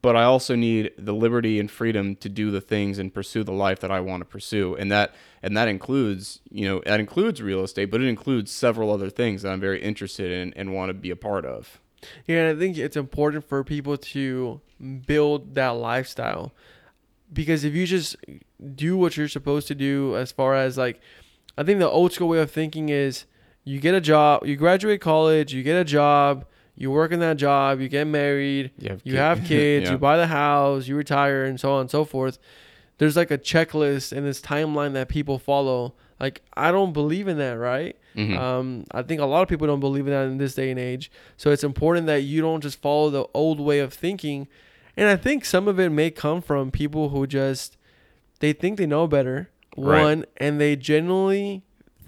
But 0.00 0.16
I 0.16 0.24
also 0.24 0.54
need 0.54 0.92
the 0.96 1.12
liberty 1.12 1.60
and 1.60 1.70
freedom 1.70 2.16
to 2.16 2.28
do 2.28 2.50
the 2.50 2.60
things 2.60 2.98
and 2.98 3.12
pursue 3.12 3.44
the 3.44 3.52
life 3.52 3.80
that 3.80 3.90
I 3.90 4.00
want 4.00 4.22
to 4.22 4.24
pursue. 4.24 4.74
And 4.76 4.90
that 4.90 5.14
and 5.42 5.56
that 5.56 5.68
includes, 5.68 6.40
you 6.50 6.66
know, 6.66 6.82
that 6.86 7.00
includes 7.00 7.42
real 7.42 7.62
estate, 7.62 7.90
but 7.90 8.00
it 8.00 8.06
includes 8.06 8.50
several 8.50 8.90
other 8.90 9.10
things 9.10 9.42
that 9.42 9.52
I'm 9.52 9.60
very 9.60 9.82
interested 9.82 10.32
in 10.32 10.54
and 10.54 10.74
want 10.74 10.88
to 10.88 10.94
be 10.94 11.10
a 11.10 11.16
part 11.16 11.44
of. 11.44 11.80
Yeah, 12.26 12.50
I 12.50 12.54
think 12.54 12.78
it's 12.78 12.96
important 12.96 13.46
for 13.46 13.62
people 13.62 13.96
to 13.96 14.60
build 15.06 15.54
that 15.54 15.70
lifestyle 15.70 16.52
because 17.32 17.64
if 17.64 17.74
you 17.74 17.86
just 17.86 18.16
do 18.74 18.96
what 18.96 19.16
you're 19.16 19.28
supposed 19.28 19.68
to 19.68 19.74
do, 19.74 20.16
as 20.16 20.32
far 20.32 20.54
as 20.54 20.78
like, 20.78 21.00
I 21.58 21.62
think 21.62 21.78
the 21.78 21.90
old 21.90 22.12
school 22.12 22.28
way 22.28 22.38
of 22.38 22.50
thinking 22.50 22.88
is 22.88 23.24
you 23.64 23.80
get 23.80 23.94
a 23.94 24.00
job, 24.00 24.46
you 24.46 24.56
graduate 24.56 25.00
college, 25.00 25.52
you 25.52 25.62
get 25.62 25.76
a 25.76 25.84
job, 25.84 26.46
you 26.76 26.90
work 26.90 27.12
in 27.12 27.20
that 27.20 27.36
job, 27.36 27.80
you 27.80 27.88
get 27.88 28.06
married, 28.06 28.72
You 28.78 28.90
have, 28.90 29.00
you 29.04 29.12
kid- 29.12 29.18
have 29.18 29.44
kids, 29.44 29.84
Yeah. 29.86 29.92
you 29.92 29.98
buy 29.98 30.16
the 30.16 30.26
house, 30.26 30.86
you 30.88 30.96
retire, 30.96 31.44
and 31.44 31.58
so 31.60 31.72
on 31.74 31.82
and 31.82 31.90
so 31.90 32.04
forth. 32.04 32.38
There's 32.98 33.16
like 33.16 33.30
a 33.30 33.38
checklist 33.38 34.12
and 34.16 34.24
this 34.26 34.40
timeline 34.40 34.92
that 34.94 35.08
people 35.08 35.38
follow. 35.38 35.94
Like, 36.20 36.42
I 36.54 36.70
don't 36.70 36.92
believe 36.92 37.26
in 37.28 37.38
that, 37.38 37.54
right? 37.58 37.96
Mhm. 38.16 38.36
Um, 38.38 38.84
I 38.92 39.02
think 39.02 39.20
a 39.20 39.24
lot 39.26 39.42
of 39.42 39.48
people 39.48 39.66
don't 39.66 39.80
believe 39.80 40.06
in 40.06 40.12
that 40.12 40.26
in 40.26 40.38
this 40.38 40.54
day 40.54 40.70
and 40.70 40.78
age. 40.78 41.10
So 41.36 41.50
it's 41.50 41.64
important 41.64 42.06
that 42.06 42.22
you 42.22 42.40
don't 42.40 42.60
just 42.60 42.80
follow 42.80 43.10
the 43.10 43.26
old 43.34 43.58
way 43.60 43.80
of 43.80 43.92
thinking. 43.92 44.46
And 44.96 45.08
I 45.08 45.16
think 45.16 45.44
some 45.44 45.66
of 45.66 45.80
it 45.80 45.90
may 45.90 46.10
come 46.12 46.40
from 46.40 46.70
people 46.70 47.08
who 47.08 47.26
just 47.26 47.76
they 48.38 48.52
think 48.52 48.78
they 48.78 48.86
know 48.86 49.06
better. 49.08 49.50
Right. 49.76 50.00
One, 50.02 50.24
and 50.36 50.60
they 50.60 50.76
genuinely 50.76 51.64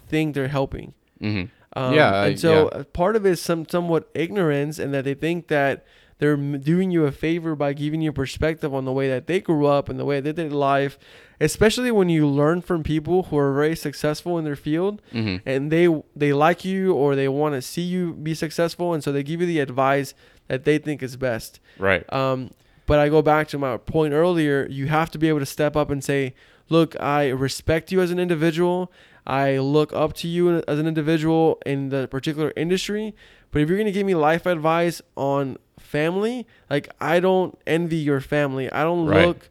think 0.09 0.35
they're 0.35 0.49
helping. 0.49 0.95
hmm 1.21 1.45
Um, 1.77 1.95
Yeah, 1.95 2.25
and 2.25 2.41
so 2.41 2.53
yeah. 2.73 2.81
uh, 2.81 2.85
part 2.85 3.17
of 3.17 3.27
it 3.27 3.31
is 3.33 3.41
some 3.41 3.67
somewhat 3.69 4.09
ignorance, 4.15 4.79
and 4.79 4.93
that 4.95 5.05
they 5.05 5.15
think 5.15 5.49
that 5.49 5.85
they're 6.19 6.37
doing 6.37 6.91
you 6.91 7.05
a 7.05 7.13
favor 7.13 7.55
by 7.55 7.75
giving 7.75 8.01
you 8.01 8.11
perspective 8.13 8.73
on 8.75 8.85
the 8.87 8.93
way 8.93 9.07
that 9.09 9.27
they 9.27 9.39
grew 9.41 9.67
up 9.67 9.89
and 9.91 9.99
the 10.01 10.05
way 10.07 10.19
they 10.21 10.33
did 10.33 10.51
life. 10.53 10.99
Especially 11.39 11.91
when 11.91 12.09
you 12.09 12.27
learn 12.27 12.63
from 12.63 12.83
people 12.83 13.25
who 13.25 13.37
are 13.37 13.53
very 13.53 13.77
successful 13.77 14.39
in 14.39 14.45
their 14.45 14.57
field, 14.57 15.03
hmm 15.13 15.37
and 15.45 15.71
they 15.71 15.87
they 16.17 16.33
like 16.33 16.65
you 16.65 16.95
or 16.95 17.15
they 17.15 17.29
want 17.29 17.55
to 17.55 17.61
see 17.61 17.83
you 17.83 18.15
be 18.15 18.35
successful, 18.35 18.95
and 18.95 19.05
so 19.05 19.13
they 19.13 19.23
give 19.23 19.41
you 19.43 19.47
the 19.47 19.61
advice 19.61 20.15
that 20.49 20.65
they 20.65 20.79
think 20.79 21.03
is 21.03 21.17
best. 21.17 21.61
Right. 21.79 22.11
Um, 22.11 22.51
but 22.87 22.99
I 23.01 23.11
go 23.11 23.21
back 23.21 23.49
to 23.49 23.59
my 23.59 23.77
point 23.77 24.15
earlier. 24.15 24.67
You 24.71 24.87
have 24.87 25.11
to 25.11 25.19
be 25.19 25.29
able 25.29 25.41
to 25.41 25.47
step 25.59 25.77
up 25.77 25.91
and 25.91 26.03
say, 26.03 26.35
"Look, 26.71 26.99
I 27.01 27.29
respect 27.29 27.93
you 27.93 28.01
as 28.01 28.11
an 28.11 28.19
individual. 28.19 28.91
I 29.27 29.59
look 29.59 29.93
up 29.93 30.13
to 30.15 30.29
you 30.29 30.63
as 30.69 30.79
an 30.79 30.87
individual 30.87 31.59
in 31.67 31.89
the 31.89 32.07
particular 32.09 32.53
industry. 32.57 33.15
But 33.51 33.63
if 33.63 33.69
you're 33.69 33.79
gonna 33.79 33.91
give 33.93 34.07
me 34.07 34.15
life 34.15 34.47
advice 34.47 35.03
on 35.17 35.57
family, 35.79 36.47
like 36.71 36.89
I 37.01 37.21
don't 37.21 37.59
envy 37.67 37.97
your 37.97 38.21
family. 38.21 38.71
I 38.71 38.83
don't 38.83 39.07
Right. 39.07 39.27
look 39.27 39.49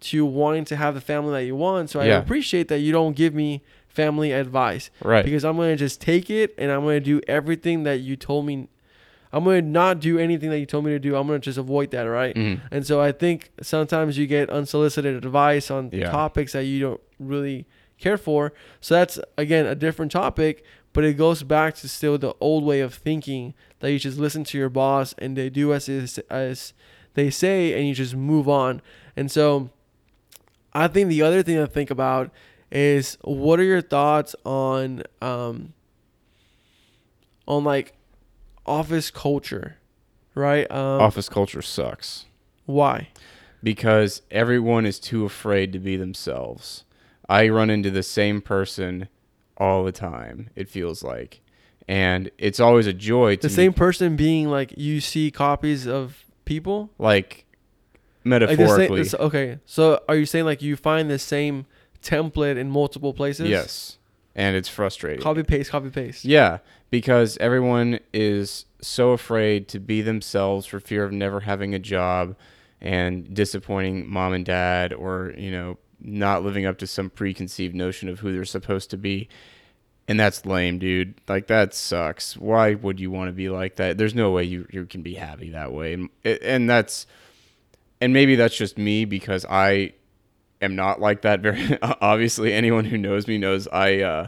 to 0.00 0.24
wanting 0.24 0.64
to 0.66 0.76
have 0.76 0.94
the 0.94 1.00
family 1.00 1.32
that 1.32 1.44
you 1.46 1.54
want. 1.56 1.90
So 1.90 2.00
I 2.00 2.06
Yeah. 2.06 2.18
appreciate 2.18 2.68
that 2.68 2.78
you 2.78 2.92
don't 2.92 3.14
give 3.14 3.34
me 3.34 3.62
family 3.88 4.32
advice 4.32 4.90
Right. 5.02 5.24
because 5.24 5.44
I'm 5.44 5.56
gonna 5.56 5.76
just 5.76 6.00
take 6.00 6.30
it 6.30 6.54
and 6.56 6.70
I'm 6.70 6.82
gonna 6.84 7.00
do 7.00 7.20
everything 7.28 7.82
that 7.82 8.00
you 8.00 8.16
told 8.16 8.46
me. 8.46 8.68
I'm 9.32 9.44
gonna 9.44 9.62
not 9.62 10.00
do 10.00 10.18
anything 10.18 10.50
that 10.50 10.58
you 10.58 10.66
told 10.66 10.84
me 10.86 10.90
to 10.92 10.98
do. 10.98 11.14
I'm 11.16 11.26
gonna 11.26 11.38
just 11.38 11.58
avoid 11.58 11.90
that, 11.90 12.02
right? 12.04 12.34
Mhm. 12.34 12.60
And 12.70 12.86
so 12.86 13.00
I 13.00 13.12
think 13.12 13.50
sometimes 13.62 14.16
you 14.16 14.26
get 14.26 14.48
unsolicited 14.50 15.14
advice 15.16 15.70
on 15.70 15.90
Yeah. 15.92 16.10
topics 16.10 16.52
that 16.54 16.64
you 16.64 16.80
don't 16.80 17.00
really 17.18 17.66
care 18.00 18.18
for. 18.18 18.52
So 18.80 18.94
that's 18.94 19.18
again 19.36 19.66
a 19.66 19.74
different 19.74 20.10
topic, 20.12 20.64
but 20.92 21.04
it 21.04 21.14
goes 21.14 21.42
back 21.42 21.74
to 21.76 21.88
still 21.88 22.18
the 22.18 22.34
old 22.40 22.64
way 22.64 22.80
of 22.80 22.94
thinking 22.94 23.54
that 23.80 23.92
you 23.92 23.98
just 23.98 24.18
listen 24.18 24.44
to 24.44 24.58
your 24.58 24.68
boss 24.68 25.14
and 25.18 25.36
they 25.36 25.50
do 25.50 25.72
as 25.72 25.88
is, 25.88 26.18
as 26.30 26.72
they 27.14 27.30
say 27.30 27.74
and 27.78 27.86
you 27.86 27.94
just 27.94 28.14
move 28.14 28.48
on. 28.48 28.82
And 29.16 29.30
so 29.30 29.70
I 30.72 30.88
think 30.88 31.08
the 31.08 31.22
other 31.22 31.42
thing 31.42 31.56
to 31.56 31.66
think 31.66 31.90
about 31.90 32.30
is 32.72 33.18
what 33.22 33.58
are 33.58 33.64
your 33.64 33.80
thoughts 33.82 34.36
on 34.44 35.02
um 35.20 35.72
on 37.46 37.64
like 37.64 37.94
office 38.66 39.10
culture, 39.10 39.76
right? 40.34 40.70
Um 40.70 41.00
Office 41.00 41.28
culture 41.28 41.62
sucks 41.62 42.26
why? 42.66 43.08
because 43.62 44.22
everyone 44.30 44.86
is 44.86 44.98
too 44.98 45.24
afraid 45.26 45.70
to 45.72 45.78
be 45.78 45.94
themselves. 45.96 46.84
I 47.30 47.48
run 47.48 47.70
into 47.70 47.90
the 47.90 48.02
same 48.02 48.40
person 48.42 49.08
all 49.56 49.84
the 49.84 49.92
time. 49.92 50.50
It 50.56 50.68
feels 50.68 51.02
like, 51.02 51.40
and 51.88 52.30
it's 52.38 52.58
always 52.60 52.86
a 52.86 52.92
joy 52.92 53.36
to 53.36 53.42
The 53.42 53.48
me- 53.48 53.54
same 53.54 53.72
person 53.72 54.16
being 54.16 54.48
like 54.50 54.74
you 54.76 55.00
see 55.00 55.30
copies 55.30 55.86
of 55.86 56.24
people. 56.44 56.90
like 56.98 57.44
Like 58.24 58.40
the 58.40 58.46
same- 58.48 58.56
metaphorically. 58.58 59.04
okay, 59.18 59.58
so 59.64 60.00
are 60.08 60.16
you 60.16 60.26
saying 60.26 60.44
like 60.44 60.60
you 60.60 60.76
find 60.76 61.08
the 61.10 61.18
same 61.18 61.66
template 62.02 62.56
in 62.56 62.68
multiple 62.70 63.14
places? 63.14 63.48
yes, 63.48 63.98
and 64.34 64.56
it's 64.56 64.68
frustrating. 64.68 65.22
Copy 65.22 65.42
paste, 65.42 65.70
copy 65.70 65.90
paste. 65.90 66.24
Yeah, 66.24 66.58
because 66.90 67.36
everyone 67.38 68.00
is 68.12 68.64
so 68.80 69.10
afraid 69.12 69.68
to 69.68 69.78
be 69.78 70.00
themselves 70.02 70.66
for 70.66 70.80
fear 70.80 71.04
of 71.04 71.12
never 71.12 71.40
having 71.40 71.74
a 71.74 71.78
job 71.78 72.34
and 72.80 73.32
disappointing 73.34 74.08
mom 74.10 74.32
and 74.32 74.44
dad 74.44 74.92
or, 74.94 75.34
you 75.36 75.50
know, 75.52 75.76
not 76.00 76.42
living 76.42 76.66
up 76.66 76.78
to 76.78 76.86
some 76.86 77.10
preconceived 77.10 77.74
notion 77.74 78.08
of 78.08 78.20
who 78.20 78.32
they're 78.32 78.44
supposed 78.44 78.90
to 78.90 78.96
be. 78.96 79.28
And 80.08 80.18
that's 80.18 80.44
lame, 80.44 80.78
dude. 80.78 81.14
Like 81.28 81.46
that 81.46 81.72
sucks. 81.72 82.36
Why 82.36 82.74
would 82.74 82.98
you 82.98 83.10
want 83.10 83.28
to 83.28 83.32
be 83.32 83.48
like 83.48 83.76
that? 83.76 83.96
There's 83.96 84.14
no 84.14 84.30
way 84.32 84.44
you 84.44 84.66
you 84.70 84.86
can 84.86 85.02
be 85.02 85.14
happy 85.14 85.50
that 85.50 85.72
way. 85.72 85.94
And 85.94 86.10
and 86.24 86.68
that's 86.68 87.06
and 88.00 88.12
maybe 88.12 88.34
that's 88.34 88.56
just 88.56 88.76
me 88.76 89.04
because 89.04 89.46
I 89.48 89.92
am 90.60 90.74
not 90.74 91.00
like 91.00 91.22
that 91.22 91.40
very 91.40 91.78
obviously 91.82 92.52
anyone 92.52 92.86
who 92.86 92.98
knows 92.98 93.28
me 93.28 93.38
knows 93.38 93.68
I 93.68 94.00
uh 94.00 94.26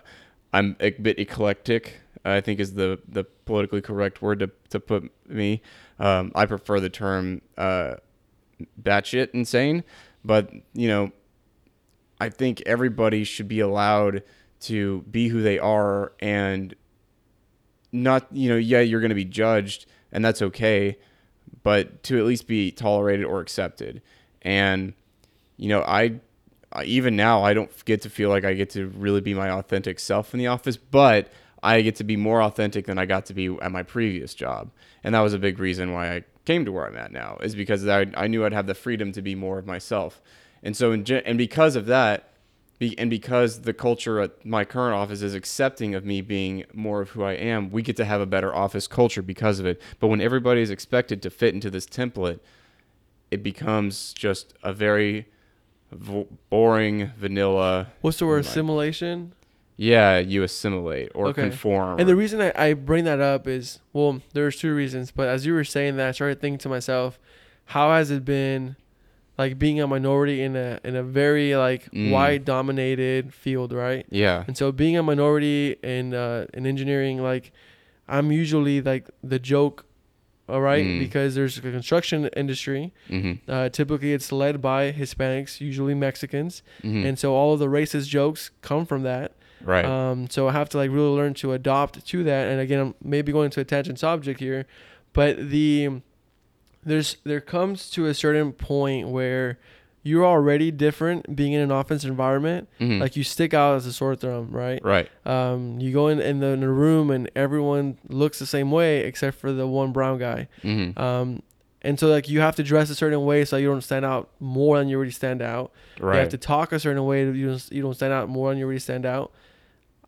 I'm 0.52 0.76
a 0.81 0.91
bit 0.91 1.19
eclectic. 1.19 1.99
I 2.25 2.41
think 2.41 2.61
is 2.61 2.75
the 2.75 3.00
the 3.09 3.25
politically 3.25 3.81
correct 3.81 4.23
word 4.23 4.41
to 4.41 4.50
to 4.71 4.81
put 4.81 5.11
me. 5.29 5.62
Um, 5.99 6.33
I 6.35 6.47
prefer 6.47 6.81
the 6.81 6.91
term 6.91 7.43
uh, 7.57 7.95
batshit 8.81 9.31
insane, 9.33 9.85
but 10.25 10.52
you 10.75 10.88
know, 10.88 11.12
I 12.23 12.29
think 12.29 12.62
everybody 12.67 13.25
should 13.25 13.49
be 13.49 13.59
allowed 13.59 14.23
to 14.61 15.05
be 15.11 15.26
who 15.26 15.43
they 15.43 15.59
are 15.59 16.12
and 16.21 16.73
not 17.91 18.29
you 18.31 18.49
know 18.49 18.57
yeah 18.57 18.79
you're 18.79 19.00
going 19.00 19.09
to 19.09 19.17
be 19.17 19.25
judged 19.25 19.87
and 20.12 20.25
that's 20.25 20.41
okay 20.41 20.97
but 21.64 22.05
to 22.05 22.19
at 22.19 22.25
least 22.25 22.47
be 22.47 22.71
tolerated 22.71 23.26
or 23.26 23.41
accepted. 23.41 24.02
And 24.41 24.95
you 25.57 25.69
know 25.69 25.83
i 25.83 26.21
even 26.85 27.17
now 27.17 27.43
i 27.43 27.52
don't 27.52 27.85
get 27.85 28.00
to 28.02 28.09
feel 28.09 28.31
like 28.31 28.45
i 28.45 28.55
get 28.55 28.71
to 28.71 28.87
really 28.87 29.21
be 29.21 29.35
my 29.35 29.50
authentic 29.50 29.99
self 29.99 30.33
in 30.33 30.38
the 30.38 30.47
office 30.47 30.76
but 30.76 31.31
i 31.62 31.83
get 31.83 31.97
to 31.97 32.05
be 32.05 32.17
more 32.17 32.41
authentic 32.41 32.87
than 32.87 32.99
i 32.99 33.05
got 33.05 33.26
to 33.26 33.35
be 33.35 33.47
at 33.61 33.71
my 33.71 33.83
previous 33.83 34.33
job. 34.33 34.71
And 35.05 35.14
that 35.14 35.21
was 35.21 35.35
a 35.35 35.38
big 35.38 35.59
reason 35.59 35.93
why 35.93 36.17
i 36.17 36.25
came 36.45 36.64
to 36.64 36.73
where 36.73 36.87
i'm 36.87 36.97
at 36.97 37.11
now 37.11 37.37
is 37.43 37.57
because 37.57 37.87
i, 37.88 38.07
I 38.17 38.29
knew 38.29 38.45
i'd 38.45 38.52
have 38.52 38.69
the 38.69 38.75
freedom 38.75 39.11
to 39.12 39.23
be 39.23 39.35
more 39.35 39.59
of 39.59 39.67
myself 39.67 40.23
and 40.62 40.76
so 40.76 40.92
in, 40.92 41.04
gen- 41.04 41.23
and 41.26 41.37
because 41.38 41.76
of 41.76 41.87
that 41.87 42.28
be, 42.78 42.99
and 42.99 43.09
because 43.11 43.62
the 43.62 43.73
culture 43.73 44.21
at 44.21 44.45
my 44.45 44.64
current 44.64 44.95
office 44.95 45.23
is 45.23 45.35
accepting 45.35 45.95
of 45.95 46.04
me 46.04 46.21
being 46.21 46.64
more 46.73 47.00
of 47.00 47.11
who 47.11 47.23
I 47.23 47.33
am, 47.35 47.71
we 47.71 47.83
get 47.83 47.97
to 47.97 48.04
have 48.04 48.21
a 48.21 48.26
better 48.26 48.54
office 48.54 48.87
culture 48.88 49.23
because 49.23 49.59
of 49.61 49.66
it. 49.66 49.81
But 50.00 50.09
when 50.09 50.21
everybody 50.21 50.61
is 50.62 50.71
expected 50.71 51.23
to 51.23 51.31
fit 51.31 51.54
into 51.54 51.71
this 51.71 51.87
template, 51.87 52.40
it 53.31 53.42
becomes 53.42 54.12
just 54.14 54.54
a 54.62 54.73
very 54.73 55.26
v- 55.92 56.26
boring, 56.50 57.11
vanilla. 57.16 57.88
What's 58.00 58.19
the 58.19 58.26
word? 58.26 58.45
Like- 58.45 58.47
Assimilation. 58.50 59.33
Yeah, 59.76 60.19
you 60.19 60.42
assimilate 60.42 61.11
or 61.14 61.28
Okay. 61.28 61.42
conform. 61.42 61.99
And 61.99 62.09
the 62.09 62.14
reason 62.14 62.40
I, 62.42 62.52
I 62.54 62.75
bring 62.75 63.04
that 63.04 63.21
up 63.21 63.49
is 63.49 63.81
well, 63.92 64.21
there's 64.35 64.57
two 64.59 64.75
reasons. 64.75 65.11
But 65.11 65.28
as 65.28 65.47
you 65.47 65.54
were 65.54 65.64
saying 65.64 65.97
that, 65.97 66.09
I 66.09 66.12
started 66.12 66.40
thinking 66.40 66.59
to 66.59 66.69
myself, 66.69 67.19
how 67.66 67.90
has 67.92 68.11
it 68.11 68.25
been, 68.25 68.76
like 69.39 69.59
being 69.59 69.81
a 69.81 69.87
minority 69.87 70.43
in 70.43 70.57
a 70.57 70.79
in 70.85 70.95
a 70.97 71.03
very 71.03 71.57
like 71.57 71.91
Mm. 71.93 72.11
white 72.11 72.45
dominated 72.45 73.33
field, 73.33 73.73
right? 73.73 74.05
yeah, 74.11 74.45
And 74.47 74.57
so 74.57 74.73
being 74.73 74.97
a 74.97 75.03
minority 75.03 75.77
in 75.83 76.15
uh, 76.15 76.47
in 76.55 76.67
engineering, 76.67 77.23
like 77.23 77.53
I'm 78.09 78.31
usually 78.33 78.81
like 78.83 79.09
the 79.23 79.39
joke, 79.39 79.87
all 80.49 80.61
right, 80.61 80.85
Mm. 80.85 80.99
because 80.99 81.35
there's 81.35 81.57
a 81.59 81.62
construction 81.62 82.29
industry. 82.37 82.93
hmm 83.09 83.33
Uh, 83.49 83.69
typically, 83.71 84.12
it's 84.12 84.31
led 84.33 84.61
by 84.61 84.93
Hispanics, 84.93 85.61
usually 85.61 85.95
Mexicans, 85.95 86.62
hmm 86.83 87.05
and 87.07 87.19
so 87.19 87.35
all 87.35 87.53
of 87.55 87.59
the 87.59 87.69
racist 87.69 88.09
jokes 88.09 88.51
come 88.61 88.85
from 88.87 89.03
that. 89.03 89.33
right. 89.65 89.85
Um, 89.85 90.29
so 90.29 90.49
I 90.49 90.53
have 90.53 90.69
to 90.71 90.77
like 90.83 90.91
really 90.91 91.15
learn 91.21 91.35
to 91.35 91.53
adopt 91.53 92.05
to 92.11 92.25
that. 92.25 92.49
And 92.51 92.61
again, 92.61 92.81
I'm 92.81 92.95
maybe 93.03 93.31
going 93.33 93.51
to 93.51 93.61
a 93.61 93.65
tangent 93.65 93.99
subject 93.99 94.41
here, 94.41 94.67
but 95.12 95.33
the 95.51 96.03
there's 96.85 97.17
there 97.25 97.41
comes 97.41 97.91
to 97.91 98.07
a 98.07 98.15
certain 98.15 98.53
point 98.53 99.09
where 99.09 99.59
you're 100.05 100.27
already 100.27 100.73
different 100.73 101.37
being 101.37 101.53
in 101.53 101.61
an 101.61 101.71
office 101.71 102.03
environment. 102.05 102.69
Mhm. 102.81 103.01
Like 103.01 103.15
you 103.17 103.23
stick 103.23 103.55
out 103.55 103.77
as 103.77 103.87
a 103.87 103.93
sore 103.93 104.17
thumb, 104.17 104.49
right? 104.51 104.81
right. 104.85 105.09
Um, 105.25 105.79
you 105.79 105.93
go 105.93 106.09
in 106.09 106.21
in 106.21 106.41
the, 106.41 106.49
in 106.49 106.61
the 106.61 106.69
room 106.69 107.11
and 107.11 107.31
everyone 107.37 107.99
looks 108.09 108.41
the 108.41 108.47
same 108.47 108.73
way 108.73 109.01
except 109.05 109.39
for 109.39 109.53
the 109.53 109.67
one 109.67 109.93
brown 109.93 110.19
guy. 110.19 110.49
hmm 110.62 110.91
Um, 110.97 111.43
and 111.83 111.99
so 112.01 112.09
like 112.09 112.29
you 112.29 112.41
have 112.41 112.57
to 112.57 112.62
dress 112.65 112.91
a 112.91 112.95
certain 112.97 113.25
way 113.25 113.45
so 113.45 113.57
you 113.57 113.69
don't 113.69 113.81
stand 113.83 114.05
out 114.05 114.29
more 114.41 114.79
than 114.79 114.89
you 114.89 114.97
already 114.97 115.12
stand 115.12 115.41
out. 115.41 115.71
right. 116.01 116.15
You 116.15 116.21
have 116.21 116.29
to 116.31 116.39
talk 116.39 116.73
a 116.73 116.81
certain 116.81 117.05
way 117.05 117.25
you 117.27 117.47
don't, 117.51 117.73
you 117.73 117.83
don't 117.83 117.95
stand 117.95 118.12
out 118.12 118.29
more 118.29 118.51
than 118.51 118.59
you 118.59 118.65
already 118.65 118.81
stand 118.81 119.07
out. 119.07 119.31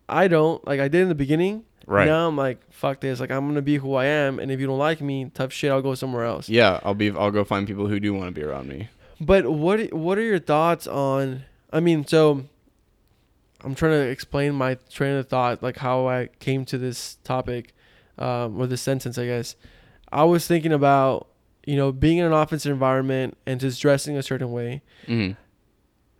I 0.09 0.27
don't 0.27 0.65
like 0.67 0.79
I 0.79 0.87
did 0.87 1.01
in 1.01 1.09
the 1.09 1.15
beginning. 1.15 1.63
Right. 1.85 2.05
Now 2.07 2.27
I'm 2.27 2.35
like 2.35 2.59
fuck 2.71 2.99
this. 3.01 3.19
Like 3.19 3.31
I'm 3.31 3.47
gonna 3.47 3.61
be 3.61 3.77
who 3.77 3.93
I 3.95 4.05
am, 4.05 4.39
and 4.39 4.51
if 4.51 4.59
you 4.59 4.67
don't 4.67 4.79
like 4.79 5.01
me, 5.01 5.31
tough 5.33 5.51
shit. 5.53 5.71
I'll 5.71 5.81
go 5.81 5.95
somewhere 5.95 6.25
else. 6.25 6.49
yeah, 6.49 6.79
I'll 6.83 6.93
be. 6.93 7.11
I'll 7.11 7.31
go 7.31 7.43
find 7.43 7.67
people 7.67 7.87
who 7.87 7.99
do 7.99 8.13
want 8.13 8.27
to 8.33 8.39
be 8.39 8.43
around 8.45 8.67
me. 8.67 8.89
But 9.19 9.49
what 9.51 9.93
what 9.93 10.17
are 10.17 10.23
your 10.23 10.39
thoughts 10.39 10.87
on? 10.87 11.43
I 11.71 11.79
mean, 11.79 12.05
so 12.05 12.45
I'm 13.63 13.75
trying 13.75 13.93
to 13.93 14.07
explain 14.09 14.53
my 14.53 14.75
train 14.89 15.15
of 15.15 15.27
thought, 15.27 15.63
like 15.63 15.77
how 15.77 16.07
I 16.07 16.29
came 16.39 16.65
to 16.65 16.77
this 16.77 17.15
topic, 17.23 17.73
um, 18.17 18.59
or 18.59 18.67
this 18.67 18.81
sentence, 18.81 19.17
I 19.17 19.25
guess. 19.25 19.55
I 20.11 20.23
was 20.23 20.45
thinking 20.47 20.71
about 20.73 21.27
you 21.65 21.75
know 21.75 21.91
being 21.91 22.17
in 22.19 22.25
an 22.25 22.33
offensive 22.33 22.71
environment 22.71 23.37
and 23.45 23.59
just 23.59 23.81
dressing 23.81 24.17
a 24.17 24.23
certain 24.23 24.51
way, 24.51 24.81
hmm 25.07 25.31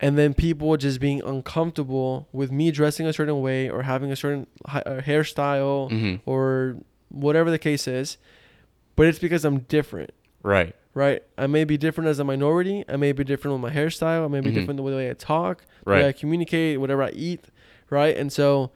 and 0.02 0.18
then 0.18 0.34
people 0.34 0.75
just 0.78 1.00
being 1.00 1.22
uncomfortable 1.24 2.28
with 2.34 2.52
me 2.52 2.72
dressing 2.72 3.06
a 3.08 3.14
certain 3.14 3.42
way 3.42 3.70
or 3.70 3.84
having 3.84 4.12
a 4.12 4.16
certain 4.16 4.48
hi- 4.68 4.82
uh, 4.86 5.02
hairstyle 5.02 5.90
hmm 5.90 6.16
or 6.30 6.78
whatever 7.10 7.50
the 7.50 7.60
case 7.60 7.88
is. 7.88 8.18
But 8.96 9.08
it's 9.08 9.20
because 9.20 9.46
I'm 9.46 9.60
different. 9.60 10.12
Right. 10.44 10.75
right? 10.94 11.24
I 11.38 11.48
may 11.48 11.64
be 11.64 11.75
different 11.78 12.10
as 12.10 12.20
a 12.20 12.24
minority. 12.24 12.84
I 12.88 12.96
may 12.98 13.12
be 13.14 13.24
different 13.24 13.60
with 13.62 13.74
my 13.74 13.78
hairstyle. 13.78 14.24
I 14.25 14.28
may 14.28 14.42
be 14.42 14.52
Mhm. 14.52 14.54
different 14.54 14.78
the 14.78 14.84
way 14.84 15.10
I 15.10 15.14
talk, 15.14 15.66
the 15.84 15.92
way 15.92 16.08
I 16.10 16.12
communicate, 16.14 16.80
whatever 16.80 17.04
I 17.04 17.10
eat, 17.12 17.46
right? 17.90 18.16
And 18.16 18.32
so 18.32 18.72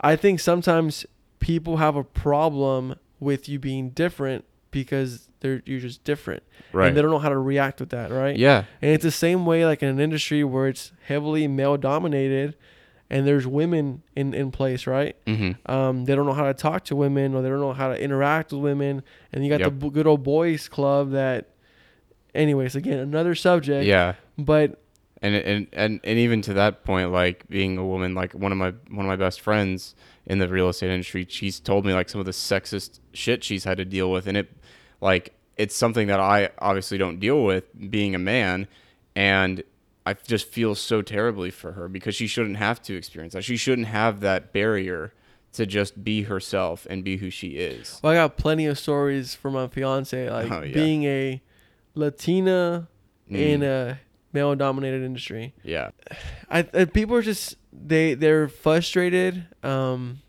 I 0.00 0.14
think 0.16 0.40
sometimes 0.40 1.06
people 1.40 1.78
have 1.78 1.96
a 1.96 2.04
problem 2.04 2.96
with 3.18 3.48
you 3.48 3.58
being 3.58 3.90
different 3.90 4.44
because 4.70 5.25
they're 5.40 5.62
you're 5.66 5.80
just 5.80 6.02
different 6.04 6.42
Right. 6.72 6.88
and 6.88 6.96
they 6.96 7.02
don't 7.02 7.10
know 7.10 7.18
how 7.18 7.28
to 7.30 7.38
react 7.38 7.80
with 7.80 7.90
that, 7.90 8.10
right? 8.10 8.36
yeah. 8.36 8.64
And 8.82 8.90
it's 8.92 9.04
the 9.04 9.10
same 9.10 9.46
way 9.46 9.64
like 9.66 9.82
in 9.82 9.88
an 9.88 10.00
industry 10.00 10.42
where 10.44 10.68
it's 10.68 10.92
heavily 11.06 11.46
male 11.48 11.76
dominated 11.76 12.56
and 13.08 13.26
there's 13.26 13.46
women 13.46 14.02
in, 14.16 14.34
in 14.34 14.50
place, 14.50 14.86
right? 14.86 15.14
Mm-hmm. 15.26 15.70
Um, 15.70 16.04
they 16.06 16.14
don't 16.16 16.26
know 16.26 16.32
how 16.32 16.46
to 16.46 16.54
talk 16.54 16.84
to 16.86 16.96
women 16.96 17.34
or 17.34 17.42
they 17.42 17.48
don't 17.48 17.60
know 17.60 17.72
how 17.72 17.88
to 17.88 18.02
interact 18.02 18.52
with 18.52 18.60
women. 18.62 19.02
And 19.32 19.44
you 19.44 19.50
got 19.50 19.60
Yep. 19.60 19.68
the 19.68 19.70
b- 19.76 19.90
good 19.90 20.06
old 20.08 20.24
boys 20.24 20.66
club 20.68 21.12
that, 21.12 21.50
anyways, 22.34 22.74
again, 22.74 22.98
another 22.98 23.34
subject. 23.34 23.84
Yeah. 23.86 24.14
But 24.38 24.82
and 25.22 25.34
and 25.34 25.66
and 25.72 26.00
and 26.04 26.18
even 26.18 26.42
to 26.42 26.52
that 26.54 26.84
point 26.84 27.10
like 27.10 27.48
being 27.48 27.78
a 27.78 27.86
woman 27.86 28.14
like 28.14 28.32
one 28.34 28.52
of 28.52 28.58
my 28.58 28.70
one 28.90 29.06
of 29.06 29.08
my 29.08 29.16
best 29.16 29.40
friends 29.40 29.94
in 30.26 30.38
the 30.40 30.46
real 30.46 30.68
estate 30.68 30.90
industry 30.90 31.24
she's 31.26 31.58
told 31.58 31.86
me 31.86 31.94
like 31.94 32.10
some 32.10 32.18
of 32.20 32.26
the 32.26 32.32
sexist 32.32 33.00
shit 33.14 33.42
she's 33.42 33.64
had 33.64 33.78
to 33.78 33.84
deal 33.86 34.10
with 34.12 34.26
and 34.26 34.36
it 34.36 34.54
like 35.06 35.24
it's 35.56 35.74
something 35.74 36.06
that 36.08 36.20
I 36.20 36.50
obviously 36.58 36.98
don't 36.98 37.18
deal 37.20 37.40
with 37.44 37.64
being 37.90 38.14
a 38.14 38.18
man 38.18 38.66
and 39.14 39.62
I 40.04 40.12
just 40.14 40.46
feel 40.48 40.74
so 40.74 41.00
terribly 41.02 41.50
for 41.50 41.72
her 41.72 41.88
because 41.88 42.14
she 42.14 42.26
shouldn't 42.26 42.58
have 42.58 42.82
to 42.82 42.94
experience 42.96 43.32
that 43.34 43.44
she 43.44 43.56
shouldn't 43.56 43.88
have 43.88 44.20
that 44.20 44.52
barrier 44.52 45.12
to 45.54 45.64
just 45.64 46.04
be 46.04 46.22
herself 46.24 46.86
and 46.90 47.02
be 47.02 47.16
who 47.16 47.30
she 47.30 47.50
is 47.72 48.00
well, 48.02 48.12
I 48.12 48.16
got 48.16 48.36
plenty 48.36 48.66
of 48.66 48.78
stories 48.78 49.34
from 49.34 49.54
my 49.54 49.66
fiance, 49.68 50.28
like 50.30 50.50
Oh, 50.52 50.62
yeah. 50.62 50.74
being 50.74 51.04
a 51.04 51.40
Latina 51.94 52.88
Mm. 53.30 53.36
in 53.36 53.62
a 53.64 53.98
male 54.32 54.54
dominated 54.54 55.02
industry. 55.02 55.52
yeah 55.64 55.90
I, 56.50 56.58
I 56.74 56.84
people 56.84 57.16
are 57.16 57.22
just 57.22 57.56
they 57.72 58.14
they're 58.14 58.48
frustrated. 58.48 59.46
Um, 59.64 60.20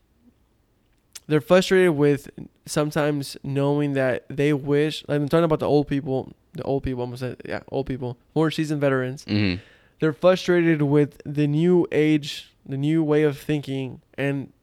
they're 1.27 1.41
frustrated 1.41 1.91
with 1.91 2.29
sometimes 2.67 3.38
knowing 3.43 3.93
that 3.93 4.25
they 4.29 4.53
wish. 4.53 5.03
Like 5.07 5.19
I'm 5.19 5.29
talking 5.29 5.43
about 5.43 5.59
the 5.59 5.67
old 5.67 5.88
people, 5.88 6.33
the 6.53 6.63
old 6.63 6.83
people. 6.83 7.03
I'm 7.03 7.15
gonna 7.15 7.36
yeah, 7.45 7.62
old 7.69 7.88
people, 7.88 8.17
more 8.36 8.51
seasoned 8.51 8.81
veterans. 8.81 9.25
mm-hmm. 9.25 9.62
They're 10.00 10.13
frustrated 10.13 10.83
with 10.83 11.19
the 11.25 11.47
new 11.47 11.88
age, 11.91 12.53
the 12.63 12.77
new 12.77 13.03
way 13.03 13.24
of 13.24 13.39
thinking, 13.39 14.01
and 14.15 14.53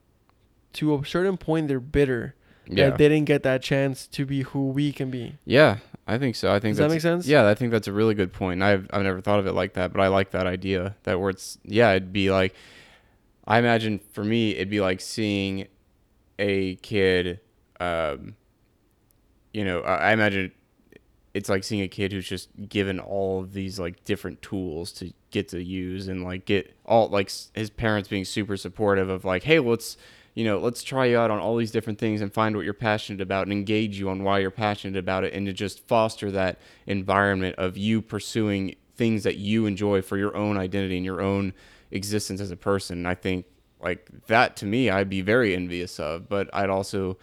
to 0.75 0.94
a 0.94 1.04
certain 1.04 1.37
point, 1.37 1.66
they're 1.66 1.80
bitter 1.80 2.34
yeah 2.66 2.90
that 2.90 2.99
they 2.99 3.08
didn't 3.08 3.26
get 3.26 3.42
that 3.42 3.62
chance 3.62 4.06
to 4.08 4.25
be 4.25 4.42
who 4.42 4.68
we 4.68 4.92
can 4.92 5.11
be. 5.11 5.37
Yeah, 5.44 5.78
I 6.06 6.18
think 6.18 6.37
so. 6.37 6.52
I 6.52 6.61
think 6.61 6.76
Does 6.76 6.78
that 6.78 6.90
make 6.90 7.00
sense? 7.00 7.26
Yeah, 7.26 7.49
I 7.49 7.54
think 7.54 7.73
that's 7.73 7.88
a 7.88 7.92
really 7.92 8.14
good 8.14 8.32
point. 8.32 8.62
I've 8.62 8.88
I've 8.92 9.02
never 9.02 9.20
thought 9.20 9.38
of 9.38 9.46
it 9.46 9.52
like 9.52 9.75
that, 9.75 9.92
but 9.92 10.00
I 10.00 10.08
like 10.08 10.30
that 10.32 10.46
idea. 10.46 10.96
That 11.04 11.20
where 11.20 11.30
it's 11.30 11.58
yeah, 11.64 11.90
it'd 11.92 12.12
be 12.12 12.30
like 12.30 12.54
I 13.46 13.58
imagine 13.58 14.00
for 14.12 14.25
me 14.25 14.52
it'd 14.52 14.70
be 14.70 14.80
like 14.80 15.00
seeing 15.00 15.66
a 16.38 16.76
kid 16.76 17.40
um 17.81 18.37
you 19.52 19.64
know, 19.64 19.81
I 19.81 20.11
I 20.11 20.12
imagine 20.12 20.52
it's 21.35 21.49
like 21.49 21.64
seeing 21.64 21.83
a 21.83 21.88
kid 21.88 22.12
who's 22.12 22.28
just 22.28 22.49
given 22.69 23.00
all 23.00 23.40
of 23.40 23.52
these 23.52 23.78
like 23.78 24.04
different 24.04 24.40
tools 24.40 24.93
to 24.93 25.12
get 25.33 25.49
to 25.49 25.62
use 25.62 26.07
and 26.07 26.23
like 26.23 26.45
get 26.45 26.76
all 26.87 27.09
like 27.09 27.31
his 27.54 27.71
parents 27.71 28.09
being 28.09 28.25
super 28.25 28.57
supportive 28.57 29.09
of 29.09 29.25
like, 29.25 29.43
hey, 29.43 29.59
let's 29.59 29.97
you 30.35 30.45
know, 30.45 30.59
let's 30.59 30.83
try 30.83 31.07
you 31.07 31.16
out 31.16 31.31
on 31.31 31.38
all 31.38 31.57
these 31.57 31.71
different 31.71 31.99
things 31.99 32.21
and 32.21 32.33
find 32.33 32.57
what 32.57 32.64
you're 32.64 32.75
passionate 32.75 33.21
about 33.21 33.45
and 33.45 33.52
engage 33.52 33.99
you 33.99 34.09
on 34.09 34.25
why 34.25 34.40
you're 34.40 34.50
passionate 34.50 34.99
about 34.99 35.23
it 35.23 35.33
and 35.33 35.47
to 35.47 35.52
just 35.52 35.87
foster 35.87 36.31
that 36.31 36.59
environment 36.87 37.54
of 37.57 37.76
you 37.76 38.02
pursuing 38.02 38.75
things 38.97 39.23
that 39.23 39.37
you 39.37 39.66
enjoy 39.66 40.02
for 40.02 40.16
your 40.16 40.37
own 40.37 40.57
identity 40.57 40.97
and 40.97 41.04
your 41.04 41.21
own 41.21 41.52
existence 41.93 42.40
as 42.40 42.50
a 42.50 42.57
person. 42.57 43.07
I 43.07 43.14
think 43.14 43.47
like 43.81 44.09
that 44.26 44.57
to 44.57 44.66
me 44.66 44.90
I'd 44.90 45.09
be 45.09 45.21
very 45.21 45.54
envious 45.54 46.00
of, 46.00 46.28
but 46.28 46.49
I'd 46.52 46.71
also 46.71 47.16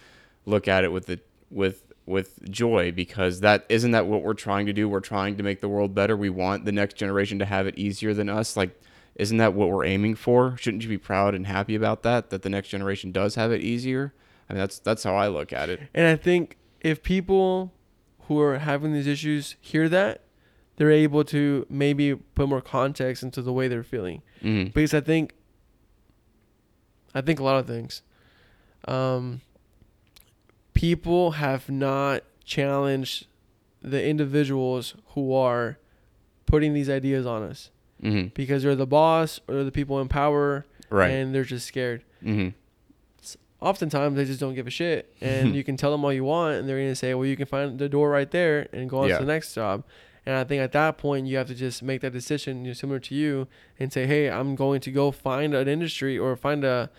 look 0.46 0.68
at 0.68 0.84
it 0.84 0.92
with 0.92 1.06
the 1.06 1.20
with 1.50 1.84
with 2.06 2.50
joy 2.50 2.92
because 2.92 3.42
that 3.42 3.66
isn't 3.70 3.92
that 3.92 4.08
what 4.08 4.24
we're 4.24 4.34
trying 4.34 4.66
to 4.66 4.74
do? 4.74 4.90
We're 4.90 5.00
trying 5.00 5.38
to 5.38 5.44
make 5.44 5.62
the 5.62 5.70
world 5.70 5.94
better. 5.94 6.18
We 6.18 6.30
want 6.30 6.66
the 6.66 6.72
next 6.72 6.96
generation 6.96 7.40
to 7.40 7.46
have 7.46 7.68
it 7.68 7.78
easier 7.78 8.14
than 8.14 8.30
us. 8.30 8.58
Like 8.58 8.80
isn't 9.16 9.38
that 9.38 9.54
what 9.54 9.70
we're 9.70 9.86
aiming 9.86 10.16
for? 10.16 10.56
Shouldn't 10.58 10.84
you 10.84 10.90
be 10.90 10.98
proud 10.98 11.36
and 11.36 11.46
happy 11.46 11.76
about 11.76 12.04
that 12.04 12.30
that 12.30 12.42
the 12.42 12.50
next 12.50 12.70
generation 12.70 13.12
does 13.12 13.36
have 13.36 13.52
it 13.52 13.62
easier? 13.62 14.14
I 14.50 14.54
mean 14.54 14.60
that's 14.62 14.80
that's 14.80 15.04
how 15.04 15.16
I 15.16 15.28
look 15.28 15.54
at 15.54 15.70
it. 15.70 15.82
And 15.94 16.08
I 16.08 16.16
think 16.16 16.58
if 16.82 17.04
people 17.04 17.72
who 18.28 18.40
are 18.40 18.58
having 18.60 18.94
these 18.94 19.08
issues 19.08 19.56
hear 19.60 19.88
that, 19.90 20.24
they're 20.78 20.92
able 20.92 21.24
to 21.26 21.66
maybe 21.70 22.16
put 22.16 22.50
more 22.50 22.62
context 22.62 23.24
into 23.24 23.42
the 23.42 23.54
way 23.54 23.68
they're 23.68 23.84
feeling. 23.84 24.24
hmm 24.42 24.64
Because 24.64 24.94
I 24.94 25.02
think, 25.02 25.34
I 27.14 27.22
think 27.22 27.40
a 27.40 27.44
lot 27.44 27.58
of 27.58 27.68
things. 27.68 28.02
Um, 28.88 29.42
people 30.82 31.32
have 31.32 31.70
not 31.70 32.24
challenged 32.44 33.28
the 33.84 34.04
individuals 34.04 34.96
who 35.14 35.32
are 35.34 35.78
putting 36.48 36.74
these 36.74 36.90
ideas 36.90 37.26
on 37.26 37.44
us 37.44 37.70
hmm 38.02 38.24
because 38.34 38.64
they're 38.64 38.76
the 38.76 38.88
boss 38.88 39.40
or 39.48 39.54
they're 39.56 39.64
the 39.64 39.72
people 39.72 40.00
in 40.02 40.08
power 40.08 40.66
Right. 40.90 41.12
and 41.12 41.34
they're 41.34 41.44
just 41.44 41.68
scared. 41.68 42.04
hmm 42.24 42.50
oftentimes 43.62 44.16
they 44.16 44.26
just 44.26 44.40
don't 44.40 44.56
give 44.56 44.66
a 44.66 44.72
shit 44.72 45.14
and 45.22 45.56
you 45.56 45.64
can 45.64 45.78
tell 45.78 45.92
them 45.92 46.04
all 46.04 46.12
you 46.12 46.24
want 46.24 46.56
and 46.56 46.68
they're 46.68 46.78
going 46.78 46.90
to 46.90 46.96
say 46.96 47.14
well 47.14 47.28
you 47.28 47.38
can 47.38 47.46
find 47.46 47.78
the 47.78 47.88
door 47.88 48.10
right 48.10 48.32
there 48.32 48.68
and 48.74 48.90
go 48.90 48.98
on 49.04 49.10
Yeah. 49.10 49.20
to 49.20 49.26
the 49.26 49.32
next 49.32 49.54
job 49.54 49.84
and 50.26 50.36
i 50.36 50.44
think 50.44 50.62
at 50.62 50.72
that 50.72 50.98
point 50.98 51.28
you 51.28 51.38
have 51.38 51.46
to 51.48 51.54
just 51.56 51.84
make 51.84 52.02
that 52.02 52.12
decision 52.12 52.66
you 52.66 52.72
know, 52.72 52.74
similar 52.74 53.00
to 53.00 53.14
you 53.14 53.48
and 53.80 53.94
say 53.94 54.08
hey 54.08 54.32
i'm 54.32 54.56
going 54.56 54.82
to 54.82 54.92
go 54.92 55.12
find 55.12 55.54
an 55.54 55.68
industry 55.68 56.18
or 56.18 56.36
find 56.36 56.64
a 56.64 56.90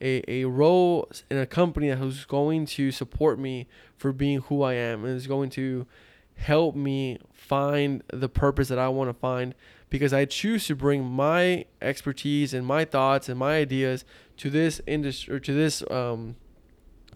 a, 0.00 0.22
a 0.28 0.44
role 0.46 1.08
in 1.30 1.36
a 1.36 1.46
company 1.46 1.90
who's 1.90 2.24
going 2.24 2.66
to 2.66 2.90
support 2.90 3.38
me 3.38 3.66
for 3.96 4.12
being 4.12 4.40
who 4.42 4.62
i 4.62 4.74
am 4.74 5.04
and 5.04 5.16
is 5.16 5.26
going 5.26 5.50
to 5.50 5.86
help 6.36 6.74
me 6.74 7.18
find 7.32 8.02
the 8.12 8.28
purpose 8.28 8.68
that 8.68 8.78
i 8.78 8.88
want 8.88 9.08
to 9.10 9.14
find 9.14 9.54
because 9.90 10.12
i 10.12 10.24
choose 10.24 10.66
to 10.66 10.74
bring 10.74 11.04
my 11.04 11.64
expertise 11.82 12.54
and 12.54 12.66
my 12.66 12.84
thoughts 12.84 13.28
and 13.28 13.38
my 13.38 13.56
ideas 13.56 14.04
to 14.36 14.48
this 14.48 14.80
industry 14.86 15.34
or 15.34 15.38
to 15.40 15.52
this 15.52 15.82
um, 15.90 16.36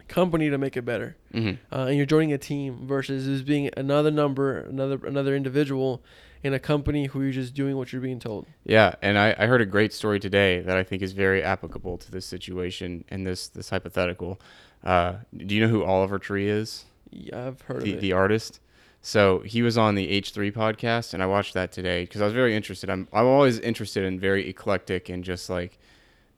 company 0.08 0.50
to 0.50 0.58
make 0.58 0.76
it 0.76 0.84
better. 0.84 1.16
hmm 1.32 1.52
Uh, 1.72 1.86
and 1.88 1.96
you're 1.96 2.04
joining 2.04 2.32
a 2.32 2.38
team 2.38 2.86
versus 2.86 3.24
just 3.24 3.46
being 3.46 3.70
another 3.76 4.10
number, 4.10 4.58
another 4.58 5.00
another 5.06 5.34
individual 5.34 6.02
in 6.44 6.52
a 6.52 6.58
company 6.58 7.06
who 7.06 7.22
you're 7.22 7.32
just 7.32 7.54
doing 7.54 7.76
what 7.76 7.90
you're 7.90 8.02
being 8.02 8.20
told. 8.20 8.46
Yeah, 8.64 8.94
and 9.00 9.18
I, 9.18 9.34
I 9.36 9.46
heard 9.46 9.62
a 9.62 9.66
great 9.66 9.94
story 9.94 10.20
today 10.20 10.60
that 10.60 10.76
I 10.76 10.84
think 10.84 11.02
is 11.02 11.12
very 11.12 11.42
applicable 11.42 11.96
to 11.98 12.10
this 12.10 12.26
situation 12.26 13.04
and 13.08 13.26
this 13.26 13.48
this 13.48 13.70
hypothetical. 13.70 14.38
Uh, 14.84 15.14
do 15.36 15.54
you 15.54 15.62
know 15.62 15.68
who 15.68 15.82
Oliver 15.82 16.18
Tree 16.18 16.48
is? 16.48 16.84
Yeah, 17.10 17.46
I've 17.46 17.62
heard 17.62 17.82
the, 17.82 17.92
of 17.92 17.98
it. 17.98 18.00
the 18.02 18.12
artist. 18.12 18.60
So 19.00 19.40
he 19.40 19.62
was 19.62 19.76
on 19.76 19.94
the 19.94 20.20
H3 20.20 20.52
podcast, 20.52 21.14
and 21.14 21.22
I 21.22 21.26
watched 21.26 21.54
that 21.54 21.72
today 21.72 22.04
because 22.04 22.20
I 22.20 22.24
was 22.24 22.34
very 22.34 22.54
interested. 22.54 22.90
I'm 22.90 23.08
I'm 23.12 23.26
always 23.26 23.58
interested 23.58 24.04
in 24.04 24.20
very 24.20 24.46
eclectic 24.48 25.08
and 25.08 25.24
just 25.24 25.48
like 25.48 25.78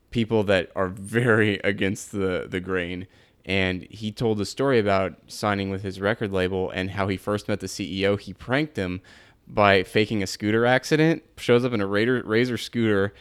people 0.09 0.43
that 0.45 0.71
are 0.73 0.87
very 0.87 1.59
against 1.65 2.13
the 2.13 2.47
the 2.49 2.61
grain. 2.61 3.07
And 3.45 3.83
he 3.89 4.11
told 4.11 4.41
a 4.41 4.45
story 4.45 4.77
about 4.77 5.15
signing 5.27 5.69
with 5.69 5.81
his 5.81 6.01
record 6.01 6.33
label 6.33 6.69
and 6.69 6.91
how 6.91 7.07
he 7.07 7.15
first 7.15 7.47
met 7.47 7.61
the 7.61 7.67
CEO. 7.67 8.19
He 8.19 8.33
pranked 8.33 8.75
him 8.75 9.01
by 9.47 9.83
faking 9.83 10.21
a 10.21 10.27
scooter 10.27 10.65
accident. 10.65 11.23
Shows 11.37 11.63
up 11.63 11.73
in 11.73 11.81
a 11.81 11.87
Raider, 11.87 12.21
Razor 12.25 12.57
scooter 12.57 13.13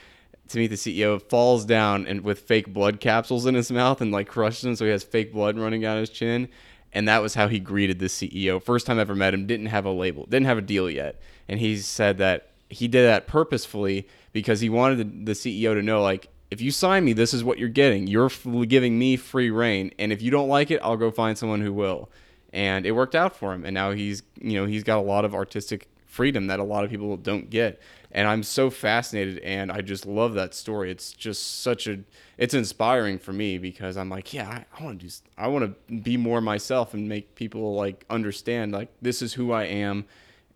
to 0.49 0.59
meet 0.59 0.69
the 0.69 0.77
CEO, 0.77 1.21
falls 1.21 1.65
down 1.65 2.07
and 2.07 2.23
with 2.23 2.41
fake 2.41 2.73
blood 2.73 3.01
capsules 3.01 3.47
in 3.47 3.55
his 3.55 3.71
mouth 3.71 4.01
and 4.01 4.13
like 4.13 4.29
crushes 4.29 4.65
him, 4.65 4.77
so 4.77 4.85
he 4.85 4.91
has 4.91 5.05
fake 5.05 5.33
blood 5.33 5.59
running 5.59 5.81
down 5.81 5.99
his 5.99 6.11
chin. 6.11 6.49
And 6.93 7.09
that 7.09 7.21
was 7.21 7.35
how 7.35 7.49
he 7.49 7.59
greeted 7.59 7.99
the 7.99 8.07
CEO. 8.07 8.63
First 8.63 8.87
time 8.87 8.99
I 8.99 9.03
ever 9.03 9.15
met 9.15 9.35
him, 9.35 9.47
didn't 9.47 9.67
have 9.67 9.85
a 9.85 9.91
label, 9.91 10.25
didn't 10.27 10.47
have 10.47 10.59
a 10.59 10.63
deal 10.63 10.89
yet. 10.89 11.21
And 11.49 11.61
he 11.61 11.77
said 11.77 12.19
that 12.19 12.51
he 12.69 12.89
did 12.89 13.07
that 13.07 13.27
purposefully 13.27 14.09
because 14.33 14.61
he 14.61 14.69
wanted 14.69 15.27
the, 15.27 15.33
CEO 15.33 15.75
to 15.75 15.83
know, 15.83 16.03
like, 16.03 16.29
if 16.51 16.61
you 16.61 16.71
sign 16.71 17.05
me, 17.05 17.13
this 17.13 17.35
is 17.35 17.43
what 17.43 17.59
you're 17.59 17.69
getting. 17.69 18.07
You're 18.07 18.31
giving 18.67 18.99
me 18.99 19.17
free 19.17 19.51
reign, 19.51 19.93
and 19.99 20.13
if 20.13 20.23
you 20.23 20.31
don't 20.31 20.49
like 20.49 20.71
it, 20.71 20.81
I'll 20.83 20.97
go 20.97 21.11
find 21.11 21.37
someone 21.37 21.61
who 21.61 21.73
will. 21.73 22.09
And 22.53 22.87
it 22.87 22.93
worked 22.93 23.15
out 23.15 23.37
for 23.37 23.53
him. 23.53 23.65
And 23.65 23.75
now 23.75 23.91
he's, 23.91 24.23
you 24.41 24.59
know, 24.59 24.65
he's 24.65 24.85
got 24.85 24.99
a 24.99 25.03
lot 25.03 25.25
of 25.25 25.35
artistic 25.35 25.89
freedom 26.17 26.47
that 26.47 26.59
a 26.59 26.65
lot 26.65 26.83
of 26.83 26.91
people 26.91 27.17
don't 27.19 27.51
get. 27.51 27.81
And 28.11 28.27
I'm 28.27 28.43
so 28.43 28.71
fascinated, 28.71 29.39
and 29.41 29.71
I 29.71 29.83
just 29.83 30.07
love 30.07 30.33
that 30.35 30.55
story. 30.55 30.91
It's 30.91 31.13
just 31.13 31.61
such 31.61 31.87
a, 31.87 31.99
it's 32.39 32.55
inspiring 32.55 33.19
for 33.19 33.35
me 33.35 33.59
because 33.59 33.99
I'm 33.99 34.09
like, 34.09 34.33
yeah, 34.33 34.49
I, 34.49 34.65
I 34.81 34.85
want 34.85 35.01
to 35.01 35.07
do, 35.07 35.13
I 35.37 35.49
want 35.49 35.65
to 35.89 35.95
be 35.95 36.17
more 36.17 36.41
myself 36.41 36.95
and 36.95 37.07
make 37.09 37.35
people 37.35 37.75
like 37.75 38.07
understand, 38.09 38.73
like 38.73 38.89
this 39.03 39.21
is 39.21 39.35
who 39.35 39.53
I 39.53 39.65
am, 39.65 40.07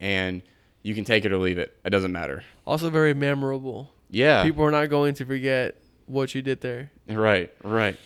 and 0.00 0.40
you 0.82 0.94
can 0.94 1.04
take 1.04 1.26
it 1.26 1.32
or 1.32 1.38
leave 1.38 1.58
it. 1.58 1.76
It 1.84 1.90
doesn't 1.90 2.12
matter. 2.12 2.42
Also 2.66 2.88
very 2.88 3.12
memorable. 3.12 3.92
Yeah. 4.08 4.42
People 4.42 4.64
are 4.64 4.70
not 4.70 4.88
going 4.88 5.12
to 5.16 5.26
forget 5.26 5.76
what 6.06 6.34
you 6.34 6.40
did 6.40 6.62
there. 6.62 6.90
Right. 7.06 7.52
Right. 7.62 7.98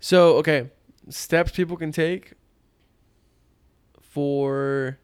So, 0.00 0.38
okay, 0.38 0.70
steps 1.08 1.52
people 1.52 1.76
can 1.76 1.92
take 1.92 2.32
for 4.00 4.98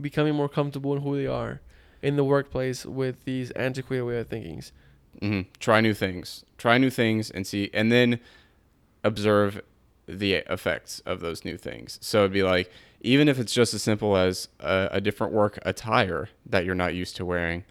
becoming 0.00 0.34
more 0.34 0.48
comfortable 0.48 0.94
in 0.94 1.02
who 1.02 1.16
they 1.16 1.26
are 1.26 1.60
in 2.02 2.16
the 2.16 2.24
workplace 2.24 2.84
with 2.84 3.24
these 3.24 3.50
antiquated 3.52 4.04
way 4.04 4.18
of 4.18 4.28
thinkings. 4.28 4.72
hmm 5.20 5.42
Try 5.58 5.80
new 5.80 5.94
things. 5.94 6.44
Try 6.58 6.78
new 6.78 6.90
things 6.90 7.30
and 7.30 7.46
see. 7.46 7.70
And 7.72 7.90
then 7.90 8.20
observe 9.02 9.60
the 10.06 10.34
effects 10.34 11.00
of 11.00 11.20
those 11.20 11.44
new 11.44 11.56
things. 11.56 11.98
So 12.00 12.20
it'd 12.20 12.32
be 12.32 12.42
like, 12.42 12.70
even 13.00 13.28
if 13.28 13.38
it's 13.38 13.52
just 13.52 13.74
as 13.74 13.82
simple 13.82 14.16
as 14.16 14.48
a, 14.60 14.88
a 14.92 15.00
different 15.00 15.32
work 15.32 15.58
attire 15.62 16.28
that 16.46 16.64
you're 16.64 16.74
not 16.74 16.94
used 16.94 17.16
to 17.16 17.24
wearing, 17.24 17.64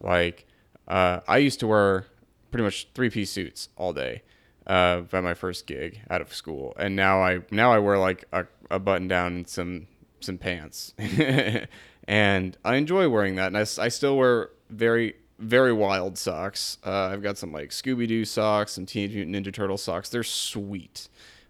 like 0.00 0.46
uh, 0.88 1.20
I 1.26 1.38
used 1.38 1.60
to 1.60 1.66
wear 1.66 2.06
pretty 2.50 2.64
much 2.64 2.88
three 2.94 3.10
piece 3.10 3.30
suits 3.30 3.68
all 3.76 3.92
day 3.92 4.22
uh, 4.66 5.00
by 5.00 5.20
my 5.20 5.34
first 5.34 5.66
gig 5.66 6.00
out 6.10 6.20
of 6.20 6.34
school, 6.34 6.74
and 6.76 6.96
now 6.96 7.20
I 7.22 7.40
now 7.50 7.72
I 7.72 7.78
wear 7.78 7.98
like 7.98 8.24
a, 8.32 8.46
a 8.70 8.78
button 8.78 9.08
down 9.08 9.34
and 9.34 9.48
some 9.48 9.86
some 10.20 10.38
pants, 10.38 10.94
and 12.08 12.56
I 12.64 12.76
enjoy 12.76 13.08
wearing 13.08 13.36
that. 13.36 13.48
And 13.48 13.58
I, 13.58 13.60
I 13.60 13.88
still 13.88 14.16
wear 14.16 14.50
very 14.68 15.14
very 15.40 15.72
wild 15.72 16.18
socks. 16.18 16.76
Uh, 16.84 17.06
I've 17.06 17.22
got 17.22 17.38
some 17.38 17.50
like 17.50 17.70
Scooby 17.70 18.06
Doo 18.06 18.24
socks, 18.24 18.72
some 18.72 18.86
Teenage 18.86 19.14
Mutant 19.14 19.34
Ninja 19.34 19.52
Turtle 19.52 19.78
socks. 19.78 20.10
They're 20.10 20.22
sweet. 20.22 21.08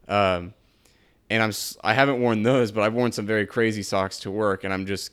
Um, 0.08 0.54
and 1.28 1.42
I'm 1.42 1.52
I 1.82 1.94
haven't 1.94 2.20
worn 2.20 2.42
those, 2.42 2.72
but 2.72 2.82
I've 2.82 2.94
worn 2.94 3.12
some 3.12 3.26
very 3.26 3.46
crazy 3.46 3.82
socks 3.82 4.18
to 4.20 4.30
work, 4.30 4.64
and 4.64 4.72
I'm 4.72 4.86
just 4.86 5.12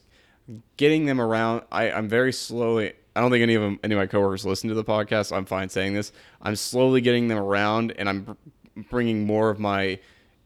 getting 0.77 1.05
them 1.05 1.19
around. 1.19 1.63
I, 1.71 1.91
I'm 1.91 2.07
very 2.07 2.33
slowly. 2.33 2.93
I 3.15 3.21
don't 3.21 3.31
think 3.31 3.41
any 3.41 3.55
of 3.55 3.61
them, 3.61 3.79
any 3.83 3.95
of 3.95 3.99
my 3.99 4.07
coworkers 4.07 4.45
listen 4.45 4.69
to 4.69 4.75
the 4.75 4.83
podcast. 4.83 5.35
I'm 5.35 5.45
fine 5.45 5.69
saying 5.69 5.93
this. 5.93 6.11
I'm 6.41 6.55
slowly 6.55 7.01
getting 7.01 7.27
them 7.27 7.37
around, 7.37 7.93
and 7.97 8.07
I'm 8.07 8.21
br- 8.21 8.81
bringing 8.89 9.25
more 9.25 9.49
of 9.49 9.59
my 9.59 9.99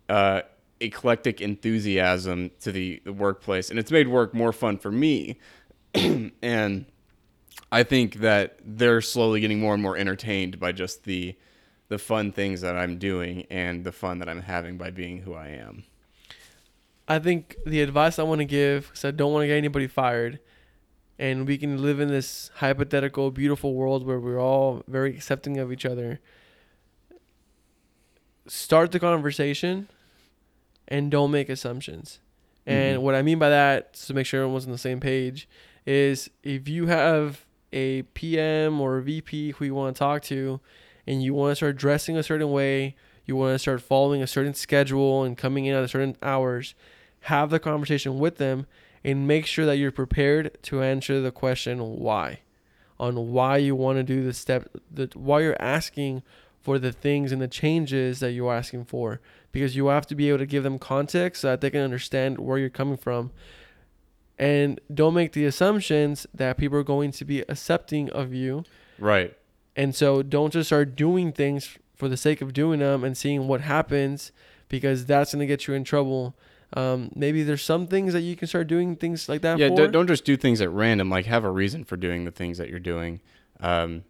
uh, 0.09 0.41
eclectic 0.81 1.39
enthusiasm 1.39 2.51
to 2.61 2.71
the, 2.71 3.01
the 3.05 3.13
workplace, 3.13 3.69
and 3.69 3.79
it's 3.79 3.91
made 3.91 4.07
work 4.07 4.33
more 4.33 4.51
fun 4.51 4.77
for 4.77 4.91
me. 4.91 5.39
and 5.93 6.85
I 7.71 7.83
think 7.83 8.15
that 8.15 8.59
they're 8.63 9.01
slowly 9.01 9.39
getting 9.39 9.59
more 9.59 9.73
and 9.73 9.83
more 9.83 9.97
entertained 9.97 10.59
by 10.59 10.71
just 10.71 11.03
the 11.03 11.35
the 11.87 11.97
fun 11.97 12.31
things 12.31 12.61
that 12.61 12.77
I'm 12.77 12.97
doing 12.97 13.45
and 13.49 13.83
the 13.83 13.91
fun 13.91 14.19
that 14.19 14.29
I'm 14.29 14.43
having 14.43 14.77
by 14.77 14.91
being 14.91 15.19
who 15.19 15.33
I 15.33 15.49
am. 15.49 15.83
I 17.05 17.19
think 17.19 17.57
the 17.65 17.81
advice 17.81 18.17
I 18.17 18.23
want 18.23 18.39
to 18.39 18.45
give, 18.45 18.87
because 18.87 19.03
I 19.03 19.11
don't 19.11 19.33
want 19.33 19.43
to 19.43 19.47
get 19.47 19.57
anybody 19.57 19.87
fired, 19.87 20.39
and 21.19 21.45
we 21.45 21.57
can 21.57 21.81
live 21.81 21.99
in 21.99 22.07
this 22.07 22.49
hypothetical, 22.55 23.29
beautiful 23.29 23.73
world 23.73 24.05
where 24.07 24.21
we're 24.21 24.39
all 24.39 24.83
very 24.87 25.13
accepting 25.13 25.57
of 25.57 25.69
each 25.69 25.85
other. 25.85 26.21
Start 28.47 28.93
the 28.93 28.99
conversation 28.99 29.89
and 30.91 31.09
don't 31.09 31.31
make 31.31 31.49
assumptions. 31.49 32.19
And 32.67 32.99
Mhm. 32.99 33.01
what 33.01 33.15
I 33.15 33.23
mean 33.23 33.39
by 33.39 33.49
that, 33.49 33.93
to 33.95 34.13
make 34.13 34.27
sure 34.27 34.41
everyone's 34.41 34.65
on 34.65 34.71
the 34.71 34.77
same 34.77 34.99
page, 34.99 35.47
is 35.87 36.29
if 36.43 36.67
you 36.69 36.85
have 36.87 37.45
a 37.73 38.03
PM 38.13 38.79
or 38.79 38.97
a 38.97 39.01
VP 39.01 39.51
who 39.53 39.65
you 39.65 39.73
want 39.73 39.95
to 39.95 39.99
talk 39.99 40.21
to 40.23 40.59
and 41.07 41.23
you 41.23 41.33
want 41.33 41.51
to 41.51 41.55
start 41.55 41.77
dressing 41.77 42.17
a 42.17 42.21
certain 42.23 42.51
way, 42.51 42.95
you 43.25 43.35
want 43.35 43.55
to 43.55 43.59
start 43.59 43.81
following 43.81 44.21
a 44.21 44.27
certain 44.27 44.53
schedule 44.53 45.23
and 45.23 45.37
coming 45.37 45.65
in 45.65 45.73
at 45.73 45.83
a 45.83 45.87
certain 45.87 46.15
hours, 46.21 46.75
have 47.21 47.49
the 47.49 47.59
conversation 47.59 48.19
with 48.19 48.37
them 48.37 48.67
and 49.03 49.27
make 49.27 49.45
sure 49.45 49.65
that 49.65 49.77
you're 49.77 49.91
prepared 49.91 50.55
to 50.63 50.83
answer 50.83 51.21
the 51.21 51.31
question 51.31 51.79
why 51.99 52.39
on 52.99 53.31
why 53.31 53.57
you 53.57 53.75
want 53.75 53.97
to 53.97 54.03
do 54.03 54.23
the 54.23 54.33
step 54.33 54.69
the 54.91 55.09
why 55.15 55.39
you're 55.41 55.59
asking 55.59 56.21
for 56.61 56.77
the 56.77 56.91
things 56.91 57.31
and 57.31 57.41
the 57.41 57.47
changes 57.47 58.19
that 58.19 58.31
you're 58.31 58.53
asking 58.53 58.85
for 58.85 59.19
because 59.51 59.75
you 59.75 59.87
have 59.87 60.05
to 60.07 60.15
be 60.15 60.29
able 60.29 60.37
to 60.39 60.45
give 60.45 60.63
them 60.63 60.79
context 60.79 61.41
so 61.41 61.47
that 61.49 61.61
they 61.61 61.69
can 61.69 61.81
understand 61.81 62.39
where 62.39 62.57
you're 62.57 62.69
coming 62.69 62.97
from 62.97 63.31
and 64.37 64.79
don't 64.93 65.13
make 65.13 65.33
the 65.33 65.45
assumptions 65.45 66.25
that 66.33 66.57
people 66.57 66.77
are 66.77 66.83
going 66.83 67.11
to 67.11 67.25
be 67.25 67.41
accepting 67.41 68.09
of 68.11 68.33
you 68.33 68.63
Right. 68.99 69.35
and 69.75 69.95
so 69.95 70.21
don't 70.23 70.51
just 70.53 70.69
start 70.69 70.95
doing 70.95 71.31
things 71.31 71.77
for 71.95 72.07
the 72.07 72.17
sake 72.17 72.41
of 72.41 72.53
doing 72.53 72.79
them 72.79 73.03
and 73.03 73.15
seeing 73.17 73.47
what 73.47 73.61
happens 73.61 74.31
because 74.69 75.05
that's 75.05 75.33
going 75.33 75.39
to 75.41 75.45
get 75.45 75.67
you 75.67 75.73
in 75.73 75.83
trouble. 75.83 76.33
Um, 76.73 77.11
maybe 77.13 77.43
there's 77.43 77.61
some 77.61 77.85
things 77.87 78.13
that 78.13 78.21
you 78.21 78.35
can 78.37 78.47
start 78.47 78.67
doing 78.67 78.95
things 78.95 79.27
like 79.27 79.41
that 79.41 79.59
Yeah. 79.59 79.67
for. 79.69 79.75
Don't, 79.75 79.91
don't 79.91 80.07
just 80.07 80.23
do 80.23 80.37
things 80.37 80.61
at 80.61 80.69
random. 80.71 81.09
Like 81.09 81.25
have 81.25 81.43
a 81.43 81.51
reason 81.51 81.83
for 81.83 81.97
doing 81.97 82.23
the 82.25 82.31
things 82.31 82.57
that 82.57 82.69
you're 82.69 82.79
doing, 82.79 83.19
um, 83.59 84.03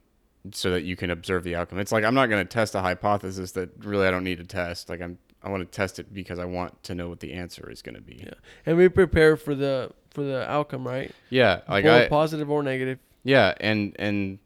so 0.54 0.70
that 0.72 0.84
you 0.84 0.96
can 0.96 1.10
observe 1.10 1.44
the 1.44 1.56
outcome. 1.56 1.80
It's 1.80 1.92
like 1.92 2.04
I'm 2.04 2.14
not 2.14 2.28
going 2.30 2.46
to 2.46 2.50
test 2.50 2.76
a 2.76 2.82
hypothesis 2.82 3.52
that 3.54 3.72
really 3.84 4.08
I 4.08 4.12
don't 4.12 4.24
need 4.24 4.38
to 4.38 4.44
test. 4.46 4.88
Like 4.90 5.02
I'm 5.02 5.18
I 5.44 5.50
want 5.50 5.62
to 5.62 5.76
test 5.76 6.00
it 6.00 6.14
because 6.14 6.38
I 6.40 6.46
want 6.46 6.82
to 6.84 6.96
know 6.96 7.10
what 7.10 7.20
the 7.20 7.34
answer 7.34 7.70
is 7.70 7.82
going 7.82 7.96
to 7.96 8.02
be. 8.02 8.22
Yeah. 8.24 8.34
and 8.66 8.78
we 8.78 8.90
prepare 8.90 9.36
for 9.38 9.56
the 9.56 9.92
for 10.12 10.24
the 10.24 10.50
outcome, 10.50 10.86
right? 10.88 11.12
Yeah. 11.30 11.62
Like 11.68 11.86
I 11.86 12.08
positive 12.08 12.50
or 12.52 12.62
negative. 12.64 13.00
Yeah, 13.24 13.54
and 13.60 13.96
and 14.00 14.40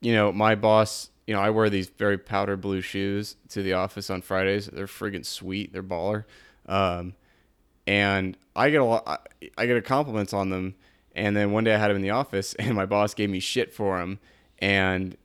you 0.00 0.12
know, 0.14 0.32
my 0.32 0.54
boss, 0.54 1.10
you 1.26 1.34
know, 1.34 1.40
I 1.40 1.50
wear 1.50 1.70
these 1.70 1.88
very 1.88 2.18
powder 2.18 2.56
blue 2.56 2.80
shoes 2.80 3.36
to 3.50 3.62
the 3.62 3.74
office 3.74 4.10
on 4.10 4.20
Fridays. 4.22 4.66
They're 4.66 4.86
friggin' 4.86 5.24
sweet. 5.24 5.72
They're 5.72 5.82
baller. 5.82 6.24
Um, 6.66 7.14
and 7.86 8.36
I 8.54 8.70
get 8.70 8.80
a 8.80 8.84
lot. 8.84 9.04
I- 9.06 9.18
I 9.58 9.66
get 9.66 9.76
a 9.76 9.82
compliments 9.82 10.32
on 10.32 10.50
them. 10.50 10.76
And 11.14 11.36
then 11.36 11.52
one 11.52 11.64
day 11.64 11.74
I 11.74 11.78
had 11.78 11.88
them 11.88 11.96
in 11.96 12.02
the 12.02 12.10
office, 12.10 12.54
and 12.58 12.74
my 12.74 12.86
boss 12.86 13.12
gave 13.14 13.28
me 13.28 13.38
shit 13.40 13.72
for 13.72 13.98
them. 13.98 14.18
And 14.60 15.16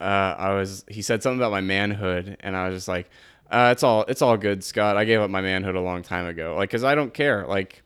uh, 0.00 0.04
I 0.38 0.54
was, 0.54 0.84
he 0.88 1.02
said 1.02 1.22
something 1.22 1.40
about 1.40 1.50
my 1.50 1.60
manhood, 1.62 2.36
and 2.40 2.54
I 2.54 2.68
was 2.68 2.76
just 2.76 2.88
like, 2.88 3.10
uh, 3.50 3.70
"It's 3.72 3.82
all, 3.82 4.04
it's 4.08 4.22
all 4.22 4.36
good, 4.36 4.62
Scott. 4.64 4.96
I 4.96 5.04
gave 5.04 5.20
up 5.20 5.30
my 5.30 5.40
manhood 5.40 5.74
a 5.74 5.80
long 5.80 6.02
time 6.02 6.26
ago. 6.26 6.54
Like, 6.56 6.70
cause 6.70 6.84
I 6.84 6.94
don't 6.94 7.12
care. 7.14 7.46
Like, 7.46 7.82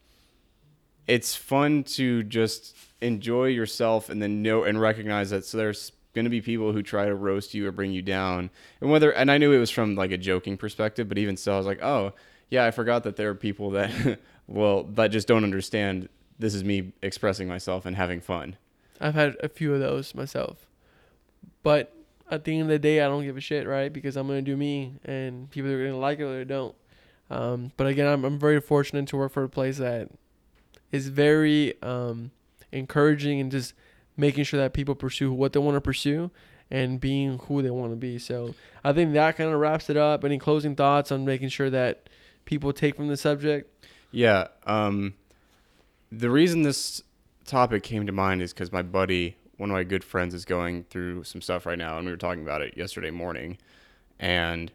it's 1.07 1.35
fun 1.35 1.85
to 1.85 2.23
just 2.25 2.77
enjoy 3.01 3.47
yourself 3.47 4.09
and 4.09 4.23
then 4.23 4.43
know 4.43 4.63
and 4.65 4.81
recognize 4.81 5.31
that 5.31 5.45
so 5.45 5.59
there's 5.59 5.91
going 6.15 6.25
to 6.25 6.31
be 6.31 6.41
people 6.41 6.73
who 6.73 6.83
try 6.83 7.07
to 7.07 7.15
roast 7.15 7.53
you 7.53 7.67
or 7.67 7.73
bring 7.73 7.91
you 7.91 8.01
down 8.01 8.49
and 8.81 8.91
whether 8.93 9.11
and 9.11 9.29
i 9.29 9.37
knew 9.39 9.51
it 9.51 9.59
was 9.59 9.71
from 9.71 9.97
like 9.97 10.13
a 10.13 10.17
joking 10.17 10.57
perspective 10.57 11.09
but 11.09 11.19
even 11.19 11.37
still 11.37 11.55
i 11.55 11.57
was 11.57 11.67
like 11.67 11.83
oh 11.83 12.13
yeah 12.49 12.65
i 12.65 12.71
forgot 12.71 13.03
that 13.03 13.17
there 13.17 13.29
are 13.29 13.35
people 13.35 13.71
that 13.71 14.21
well 14.47 14.85
that 14.85 15.09
just 15.09 15.27
don't 15.27 15.43
understand 15.43 16.09
this 16.39 16.55
is 16.55 16.63
me 16.63 16.93
expressing 17.03 17.49
myself 17.49 17.85
and 17.85 17.97
having 17.97 18.21
fun 18.21 18.57
I've 19.03 19.15
had 19.15 19.37
a 19.43 19.49
few 19.49 19.75
of 19.75 19.81
those 19.81 20.15
myself, 20.15 20.69
but 21.65 21.93
at 22.31 22.45
the 22.45 22.53
end 22.53 22.63
of 22.63 22.69
the 22.69 22.79
day, 22.79 23.01
I 23.01 23.09
don't 23.09 23.25
give 23.25 23.37
a 23.37 23.41
shit, 23.41 23.67
right? 23.67 23.93
Because 23.93 24.17
I'm 24.17 24.27
gonna 24.27 24.43
do 24.43 24.57
me, 24.57 24.95
and 25.05 25.51
people 25.51 25.71
are 25.71 25.87
gonna 25.87 25.99
like 25.99 26.19
it 26.19 26.25
or 26.25 26.39
they 26.39 26.45
don't. 26.45 26.75
Um, 27.31 27.73
but 27.77 27.87
again, 27.87 28.07
I'm 28.07 28.25
I'm 28.25 28.39
very 28.39 28.61
fortunate 28.61 29.07
to 29.09 29.17
work 29.17 29.33
for 29.33 29.45
a 29.45 29.49
place 29.49 29.79
that 29.79 30.11
is 30.91 31.09
very 31.09 31.81
um, 31.83 32.31
encouraging 32.71 33.41
and 33.41 33.51
just 33.51 33.75
making 34.17 34.45
sure 34.45 34.61
that 34.61 34.73
people 34.73 34.95
pursue 34.95 35.33
what 35.33 35.53
they 35.53 35.61
want 35.61 35.77
to 35.77 35.81
pursue 35.81 36.31
and 36.71 37.01
being 37.01 37.39
who 37.39 37.63
they 37.63 37.71
want 37.71 37.93
to 37.93 37.97
be. 37.97 38.19
So 38.19 38.55
I 38.85 38.93
think 38.93 39.13
that 39.15 39.37
kind 39.37 39.51
of 39.51 39.59
wraps 39.59 39.89
it 39.89 39.97
up. 39.97 40.25
Any 40.25 40.39
closing 40.39 40.77
thoughts 40.77 41.11
on 41.11 41.25
making 41.25 41.49
sure 41.49 41.71
that 41.71 42.09
people 42.45 42.73
take 42.73 42.97
from 42.97 43.09
the 43.09 43.17
subject? 43.17 43.69
yeah 44.13 44.47
um 44.67 45.15
the 46.13 46.31
reason 46.31 46.63
this 46.63 47.03
topic 47.47 47.83
came 47.83 48.07
to 48.07 48.13
mind 48.13 48.43
is 48.43 48.53
because 48.53 48.71
my 48.71 48.83
buddy 48.83 49.37
one 49.57 49.71
of 49.71 49.75
my 49.75 49.85
good 49.85 50.05
friends 50.05 50.35
is 50.35 50.45
going 50.45 50.85
through 50.85 51.25
some 51.25 51.41
stuff 51.41 51.67
right 51.67 51.79
now 51.79 51.97
and 51.99 52.07
we 52.07 52.13
were 52.13 52.19
talking 52.19 52.43
about 52.43 52.63
it 52.63 52.77
yesterday 52.77 53.11
morning 53.11 53.59
and 54.19 54.73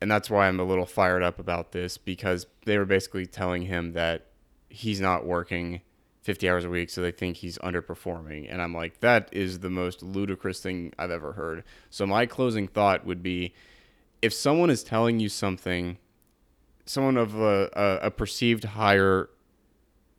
and 0.00 0.10
that's 0.10 0.28
why 0.28 0.46
I'm 0.46 0.60
a 0.60 0.64
little 0.64 0.86
fired 0.86 1.22
up 1.22 1.38
about 1.38 1.72
this 1.72 1.96
because 1.96 2.46
they 2.66 2.76
were 2.78 2.84
basically 2.84 3.26
telling 3.26 3.62
him 3.62 3.92
that 3.92 4.26
he's 4.68 5.00
not 5.00 5.24
working 5.24 5.80
50 6.22 6.48
hours 6.48 6.64
a 6.64 6.70
week 6.70 6.90
so 6.90 7.00
they 7.00 7.12
think 7.12 7.38
he's 7.38 7.58
underperforming 7.58 8.46
and 8.50 8.60
I'm 8.60 8.74
like 8.74 9.00
that 9.00 9.28
is 9.32 9.60
the 9.60 9.70
most 9.70 10.02
ludicrous 10.02 10.60
thing 10.60 10.92
I've 10.98 11.10
ever 11.10 11.32
heard. 11.32 11.64
So 11.90 12.06
my 12.06 12.26
closing 12.26 12.68
thought 12.68 13.06
would 13.06 13.22
be 13.22 13.54
if 14.22 14.32
someone 14.32 14.70
is 14.70 14.82
telling 14.82 15.20
you 15.20 15.28
something 15.28 15.98
someone 16.84 17.16
of 17.16 17.34
a, 17.38 18.00
a, 18.02 18.10
perceived 18.10 18.64
higher 18.64 19.28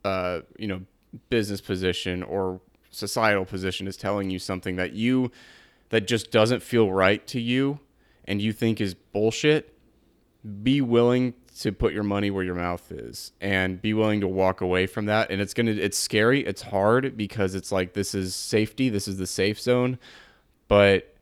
uh, 0.04 0.42
you 0.58 0.68
know 0.68 0.82
business 1.30 1.62
position 1.62 2.24
or 2.24 2.62
societal 2.90 3.46
position 3.46 3.88
is 3.88 3.98
telling 3.98 4.30
you 4.30 4.40
something 4.40 4.76
that 4.76 4.94
you 4.94 5.32
that 5.90 6.08
just 6.08 6.32
doesn't 6.32 6.62
feel 6.62 6.92
right 6.92 7.26
to 7.28 7.40
you 7.40 7.80
and 8.26 8.42
you 8.42 8.52
think 8.52 8.82
is 8.82 8.94
bullshit, 8.94 9.74
be 10.64 10.82
willing 10.82 11.34
to 11.60 11.72
put 11.72 11.94
your 11.94 12.04
money 12.04 12.30
where 12.30 12.44
your 12.44 12.56
mouth 12.56 12.92
is 12.92 13.32
and 13.42 13.82
be 13.82 13.94
willing 13.94 14.22
to 14.22 14.28
walk 14.28 14.62
away 14.62 14.86
from 14.86 15.06
that. 15.06 15.32
And 15.32 15.42
it's 15.42 15.54
going 15.54 15.66
to, 15.66 15.82
it's 15.82 15.98
scary. 15.98 16.46
It's 16.46 16.62
hard 16.62 17.18
because 17.18 17.56
it's 17.56 17.72
like, 17.72 17.94
this 17.94 18.14
is 18.14 18.36
safety. 18.36 18.90
This 18.90 19.08
is 19.08 19.18
the 19.18 19.26
safe 19.26 19.60
zone, 19.60 19.98
but 20.68 21.16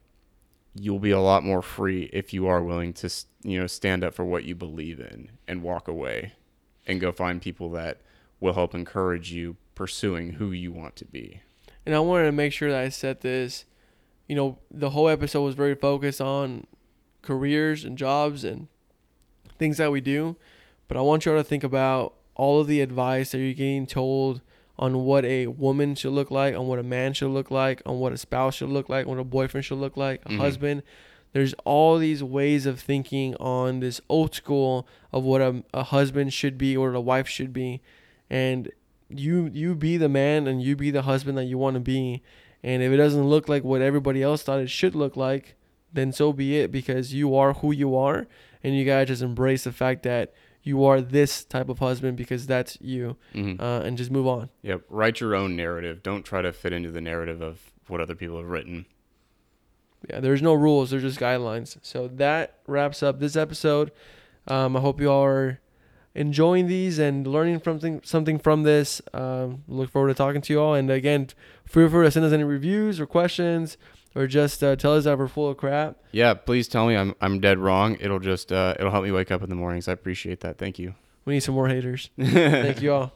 you'll 0.74 1.00
be 1.00 1.12
a 1.12 1.20
lot 1.20 1.44
more 1.44 1.62
free 1.62 2.10
if 2.12 2.34
you 2.34 2.48
are 2.48 2.62
willing 2.62 2.92
to, 2.94 3.10
you 3.44 3.60
know, 3.60 3.68
stand 3.68 4.04
up 4.04 4.14
for 4.14 4.26
what 4.26 4.44
you 4.44 4.56
believe 4.56 5.00
in 5.00 5.30
and 5.48 5.64
walk 5.64 5.88
away 5.88 6.34
and 6.86 7.00
go 7.00 7.12
find 7.12 7.42
people 7.42 7.70
that 7.72 8.02
will 8.40 8.54
help 8.54 8.76
encourage 8.76 9.32
you 9.32 9.56
pursuing 9.76 10.34
who 10.34 10.52
you 10.52 10.72
want 10.72 10.96
to 10.98 11.06
be. 11.06 11.42
And 11.86 11.94
I 11.94 12.00
wanted 12.00 12.26
to 12.26 12.32
make 12.32 12.54
sure 12.54 12.72
that 12.72 12.82
I 12.82 12.90
said 12.90 13.22
this. 13.22 13.66
You 14.28 14.36
know, 14.36 14.58
the 14.72 14.90
whole 14.92 15.08
episode 15.08 15.44
was 15.44 15.54
very 15.56 15.76
focused 15.76 16.20
on 16.22 16.66
careers 17.22 17.84
and 17.86 17.98
jobs 17.98 18.44
and 18.44 18.68
things 19.60 19.78
that 19.78 19.92
we 19.92 20.02
do. 20.02 20.36
But 20.88 20.98
I 20.98 21.02
want 21.02 21.26
you 21.26 21.32
all 21.34 21.38
to 21.38 21.44
think 21.44 21.64
about 21.64 22.14
all 22.36 22.60
of 22.62 22.68
the 22.68 22.82
advice 22.82 23.32
that 23.32 23.38
you're 23.40 23.54
getting 23.54 23.86
told 23.86 24.42
on 24.78 25.06
what 25.06 25.24
a 25.26 25.48
woman 25.48 25.96
should 25.96 26.12
look 26.12 26.30
like, 26.32 26.56
on 26.56 26.68
what 26.68 26.80
a 26.80 26.84
man 26.84 27.14
should 27.14 27.30
look 27.30 27.50
like, 27.50 27.82
on 27.86 28.00
what 28.00 28.12
a 28.14 28.18
spouse 28.18 28.56
should 28.56 28.70
look 28.70 28.90
like, 28.90 29.06
on 29.06 29.12
what 29.16 29.22
a 29.22 29.24
boyfriend 29.24 29.64
should 29.64 29.78
look 29.78 29.96
like, 29.96 30.22
a 30.26 30.30
Mhm. 30.30 30.38
husband. 30.38 30.84
there's 31.34 31.54
all 31.66 31.98
these 31.98 32.24
ways 32.24 32.66
of 32.66 32.80
thinking 32.80 33.36
on 33.42 33.82
this 33.82 34.00
old 34.08 34.34
school 34.34 34.88
of 35.12 35.22
what 35.22 35.42
a, 35.42 35.66
a 35.74 35.84
husband 35.84 36.32
should 36.32 36.58
be 36.58 36.78
or 36.78 36.94
a 36.94 37.02
wife 37.02 37.28
should 37.28 37.52
be 37.52 37.82
and 38.30 38.72
you 39.10 39.50
you 39.54 39.76
be 39.76 39.98
the 39.98 40.10
man 40.10 40.48
and 40.48 40.62
you 40.62 40.76
be 40.76 40.92
the 40.92 41.04
husband 41.04 41.38
that 41.38 41.46
you 41.46 41.58
want 41.58 41.76
to 41.76 41.80
be 41.80 42.22
and 42.64 42.82
if 42.82 42.92
it 42.92 42.98
doesn't 42.98 43.26
look 43.30 43.48
like 43.48 43.64
what 43.64 43.82
everybody 43.82 44.24
else 44.24 44.42
thought 44.44 44.60
it 44.60 44.70
should 44.70 44.96
look 44.96 45.16
like 45.16 45.56
then 45.94 46.12
so 46.12 46.34
be 46.34 46.58
it 46.58 46.72
because 46.72 47.14
you 47.14 47.36
are 47.36 47.54
who 47.54 47.72
you 47.72 47.96
are 47.96 48.28
and 48.64 48.76
you 48.76 48.84
gotta 48.84 49.06
just 49.06 49.22
embrace 49.22 49.64
the 49.64 49.72
fact 49.72 50.04
that 50.04 50.34
you 50.64 50.84
are 50.84 51.00
this 51.00 51.46
type 51.46 51.70
of 51.70 51.78
husband 51.78 52.18
because 52.18 52.48
that's 52.48 52.78
you 52.82 53.16
Mhm. 53.36 53.60
uh, 53.62 53.82
and 53.86 53.98
just 53.98 54.10
move 54.10 54.26
on 54.28 54.50
Yep. 54.64 54.82
Write 54.90 55.20
your 55.20 55.36
own 55.36 55.56
narrative. 55.56 56.02
Don't 56.02 56.24
try 56.24 56.42
to 56.42 56.52
fit 56.52 56.74
into 56.74 56.90
the 56.90 57.02
narrative 57.02 57.42
of 57.42 57.72
what 57.88 58.02
other 58.02 58.16
people 58.16 58.38
have 58.38 58.48
written. 58.50 58.88
yeah 60.10 60.20
there's 60.20 60.42
no 60.42 60.54
rules 60.54 60.90
there's 60.90 61.04
just 61.04 61.20
guidelines 61.20 61.78
so 61.84 62.08
that 62.08 62.56
wraps 62.68 63.02
up 63.04 63.20
this 63.20 63.36
episode 63.36 63.92
um, 64.48 64.76
i 64.76 64.80
hope 64.80 65.00
you 65.02 65.10
all 65.10 65.24
are 65.24 65.60
enjoying 66.16 66.68
these 66.68 66.98
and 66.98 67.28
learning 67.28 67.62
something 67.64 68.02
something 68.04 68.40
from 68.40 68.64
this 68.64 69.02
um, 69.14 69.64
look 69.68 69.90
forward 69.92 70.08
to 70.08 70.14
talking 70.14 70.42
to 70.42 70.54
you 70.54 70.60
all 70.62 70.74
and 70.74 70.90
again 70.90 71.28
feel 71.66 71.90
free 71.90 72.06
to 72.06 72.12
send 72.12 72.26
us 72.26 72.32
any 72.32 72.44
reviews 72.44 73.00
or 73.00 73.06
questions 73.06 73.78
or 74.16 74.26
just 74.28 74.64
uh, 74.64 74.76
tell 74.78 74.96
us 74.96 75.04
that 75.04 75.18
we're 75.18 75.28
full 75.28 75.50
of 75.50 75.58
crap 75.58 75.98
Yeah, 76.14 76.34
please 76.34 76.68
tell 76.70 76.88
me 76.88 76.96
I'm 76.96 77.14
I'm 77.20 77.42
dead 77.42 77.58
wrong. 77.60 77.98
It'll 78.00 78.20
just 78.20 78.52
uh, 78.52 78.74
it'll 78.80 78.92
help 78.92 79.04
me 79.04 79.12
wake 79.12 79.30
up 79.30 79.44
in 79.44 79.50
the 79.50 79.56
mornings. 79.58 79.88
I 79.90 79.92
appreciate 79.92 80.40
that. 80.40 80.58
Thank 80.58 80.80
you. 80.80 80.96
we 81.26 81.34
need 81.34 81.42
some 81.42 81.56
more 81.56 81.68
haters 81.68 82.10
thank 82.18 82.82
you 82.82 82.94
all 82.94 83.12